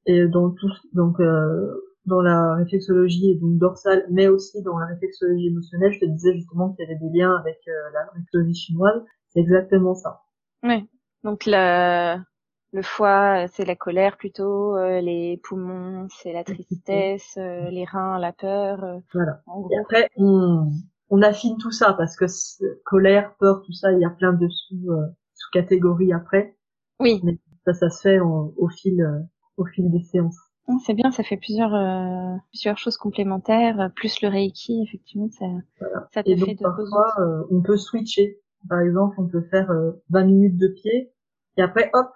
Et 0.07 0.27
dans 0.29 0.51
tout, 0.51 0.71
donc 0.93 1.21
euh, 1.21 1.67
dans 2.07 2.21
la 2.23 2.55
réflexologie 2.55 3.39
donc 3.39 3.59
dorsale, 3.59 4.07
mais 4.11 4.29
aussi 4.29 4.63
dans 4.63 4.79
la 4.79 4.87
réflexologie 4.87 5.49
émotionnelle, 5.49 5.93
je 5.93 6.01
te 6.01 6.05
disais 6.07 6.35
justement 6.35 6.73
qu'il 6.73 6.85
y 6.85 6.89
avait 6.89 6.99
des 6.99 7.11
liens 7.19 7.37
avec 7.37 7.59
euh, 7.69 7.73
la 7.93 8.05
réflexologie 8.07 8.55
chinoise. 8.55 9.03
C'est 9.29 9.41
exactement 9.41 9.95
ça. 9.95 10.23
Oui. 10.63 10.89
Donc 11.23 11.45
le, 11.47 12.17
le 12.73 12.83
foie, 12.83 13.47
c'est 13.49 13.65
la 13.67 13.77
colère 13.77 14.17
plutôt, 14.17 14.77
euh, 14.77 15.01
les 15.01 15.37
poumons, 15.45 16.09
c'est 16.11 16.33
la 16.33 16.45
tristesse, 16.45 17.37
euh, 17.39 17.69
les 17.71 17.85
reins, 17.85 18.19
la 18.19 18.33
peur. 18.33 18.83
euh, 18.85 18.99
Voilà. 19.13 19.43
en 19.47 19.61
gros. 19.61 19.71
Et 19.71 19.79
après, 19.79 20.09
on, 20.17 20.71
on 21.11 21.23
affine 21.23 21.59
tout 21.59 21.73
ça 21.73 21.93
parce 21.95 22.17
que 22.17 22.27
colère, 22.85 23.35
peur, 23.39 23.63
tout 23.63 23.73
ça, 23.73 23.93
il 23.93 24.01
y 24.01 24.05
a 24.05 24.11
plein 24.11 24.33
de 24.33 24.49
sous, 24.49 24.91
euh, 24.91 25.07
sous-catégories 25.35 26.13
après. 26.13 26.57
Oui, 27.01 27.21
Ça, 27.67 27.75
ça 27.75 27.91
se 27.91 28.01
fait 28.01 28.21
en- 28.21 28.53
au 28.57 28.69
fil, 28.69 29.01
euh, 29.03 29.19
au 29.57 29.65
fil 29.67 29.91
des 29.91 30.03
séances. 30.03 30.39
C'est 30.87 30.95
bien, 30.95 31.11
ça 31.11 31.25
fait 31.25 31.37
plusieurs 31.37 31.75
euh, 31.75 32.37
plusieurs 32.51 32.79
choses 32.79 32.97
complémentaires, 32.97 33.81
euh, 33.81 33.89
plus 33.89 34.23
le 34.23 34.29
reiki, 34.29 34.83
effectivement, 34.87 35.29
ça, 35.31 35.47
Voilà. 35.81 36.09
ça 36.15 36.23
te 36.23 36.31
Et 36.31 36.37
fait 36.37 36.41
donc 36.41 36.59
de 36.59 36.63
parfois, 36.63 37.13
euh, 37.19 37.45
on 37.51 37.61
peut 37.61 37.77
switcher. 37.77 38.39
Par 38.69 38.81
exemple, 38.81 39.17
on 39.19 39.27
peut 39.27 39.43
faire 39.51 39.71
euh, 39.71 39.93
20 40.11 40.25
minutes 40.25 40.59
de 40.59 40.69
pied 40.69 41.13
et 41.57 41.63
après, 41.63 41.91
hop, 41.93 42.09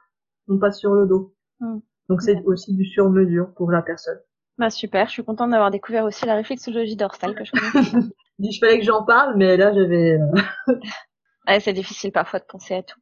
on 0.48 0.59
passe 0.59 0.78
sur 0.78 0.94
le 0.94 1.07
dos. 1.07 1.35
Hmm. 1.61 1.78
Donc 2.09 2.22
c'est 2.22 2.42
aussi 2.44 2.74
du 2.74 2.85
sur-mesure 2.85 3.52
pour 3.54 3.70
la 3.70 3.83
personne. 3.83 4.18
Bah 4.58 4.70
super, 4.70 5.06
je 5.06 5.12
suis 5.12 5.24
contente 5.24 5.50
d'avoir 5.50 5.70
découvert 5.70 6.04
aussi 6.04 6.26
la 6.26 6.34
réflexologie 6.34 6.96
dorsale 6.96 7.34
que 7.34 7.44
je 7.44 7.52
connais. 7.52 7.72
Il 8.40 8.58
fallait 8.58 8.78
que 8.80 8.84
j'en 8.84 9.04
parle, 9.04 9.36
mais 9.36 9.56
là 9.56 9.72
j'avais. 9.72 10.18
euh, 10.18 10.74
Ouais, 11.46 11.60
c'est 11.60 11.72
difficile 11.72 12.12
parfois 12.12 12.38
de 12.38 12.44
penser 12.44 12.74
à 12.74 12.82
tout. 12.82 12.98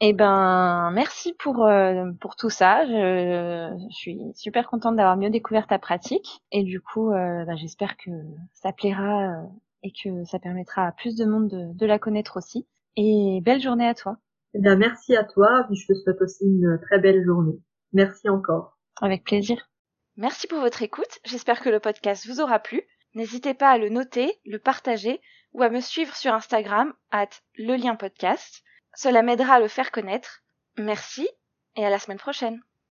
Eh 0.00 0.12
ben, 0.12 0.90
merci 0.92 1.34
pour 1.34 1.66
euh, 1.66 2.12
pour 2.20 2.36
tout 2.36 2.50
ça. 2.50 2.86
Je, 2.86 3.76
je 3.90 3.96
suis 3.96 4.20
super 4.34 4.68
contente 4.68 4.96
d'avoir 4.96 5.16
mieux 5.16 5.30
découvert 5.30 5.66
ta 5.66 5.78
pratique 5.78 6.40
et 6.52 6.62
du 6.62 6.80
coup, 6.80 7.10
euh, 7.12 7.44
bah, 7.44 7.56
j'espère 7.56 7.96
que 7.96 8.10
ça 8.54 8.72
plaira 8.72 9.42
euh, 9.42 9.46
et 9.82 9.92
que 9.92 10.24
ça 10.24 10.38
permettra 10.38 10.86
à 10.86 10.92
plus 10.92 11.16
de 11.16 11.24
monde 11.24 11.48
de, 11.48 11.72
de 11.74 11.86
la 11.86 11.98
connaître 11.98 12.36
aussi. 12.36 12.66
Et 12.96 13.40
belle 13.42 13.60
journée 13.60 13.88
à 13.88 13.94
toi. 13.94 14.18
Eh 14.52 14.60
bien, 14.60 14.76
merci 14.76 15.16
à 15.16 15.24
toi, 15.24 15.66
je 15.72 15.86
te 15.86 15.94
souhaite 15.94 16.20
aussi 16.20 16.44
une 16.44 16.78
très 16.82 16.98
belle 16.98 17.24
journée. 17.24 17.58
Merci 17.94 18.28
encore. 18.28 18.78
Avec 19.00 19.24
plaisir. 19.24 19.68
Merci 20.18 20.48
pour 20.48 20.58
votre 20.58 20.82
écoute. 20.82 21.20
J'espère 21.24 21.60
que 21.60 21.68
le 21.68 21.78
podcast 21.78 22.26
vous 22.26 22.40
aura 22.40 22.58
plu. 22.58 22.82
N'hésitez 23.14 23.54
pas 23.54 23.70
à 23.70 23.78
le 23.78 23.88
noter, 23.88 24.40
le 24.44 24.58
partager 24.58 25.20
ou 25.52 25.62
à 25.62 25.70
me 25.70 25.80
suivre 25.80 26.16
sur 26.16 26.34
Instagram 26.34 26.92
at 27.12 27.28
le 27.54 27.76
lien 27.76 27.94
podcast. 27.94 28.64
Cela 28.96 29.22
m'aidera 29.22 29.54
à 29.54 29.60
le 29.60 29.68
faire 29.68 29.92
connaître. 29.92 30.42
Merci 30.76 31.28
et 31.76 31.86
à 31.86 31.90
la 31.90 32.00
semaine 32.00 32.18
prochaine. 32.18 32.60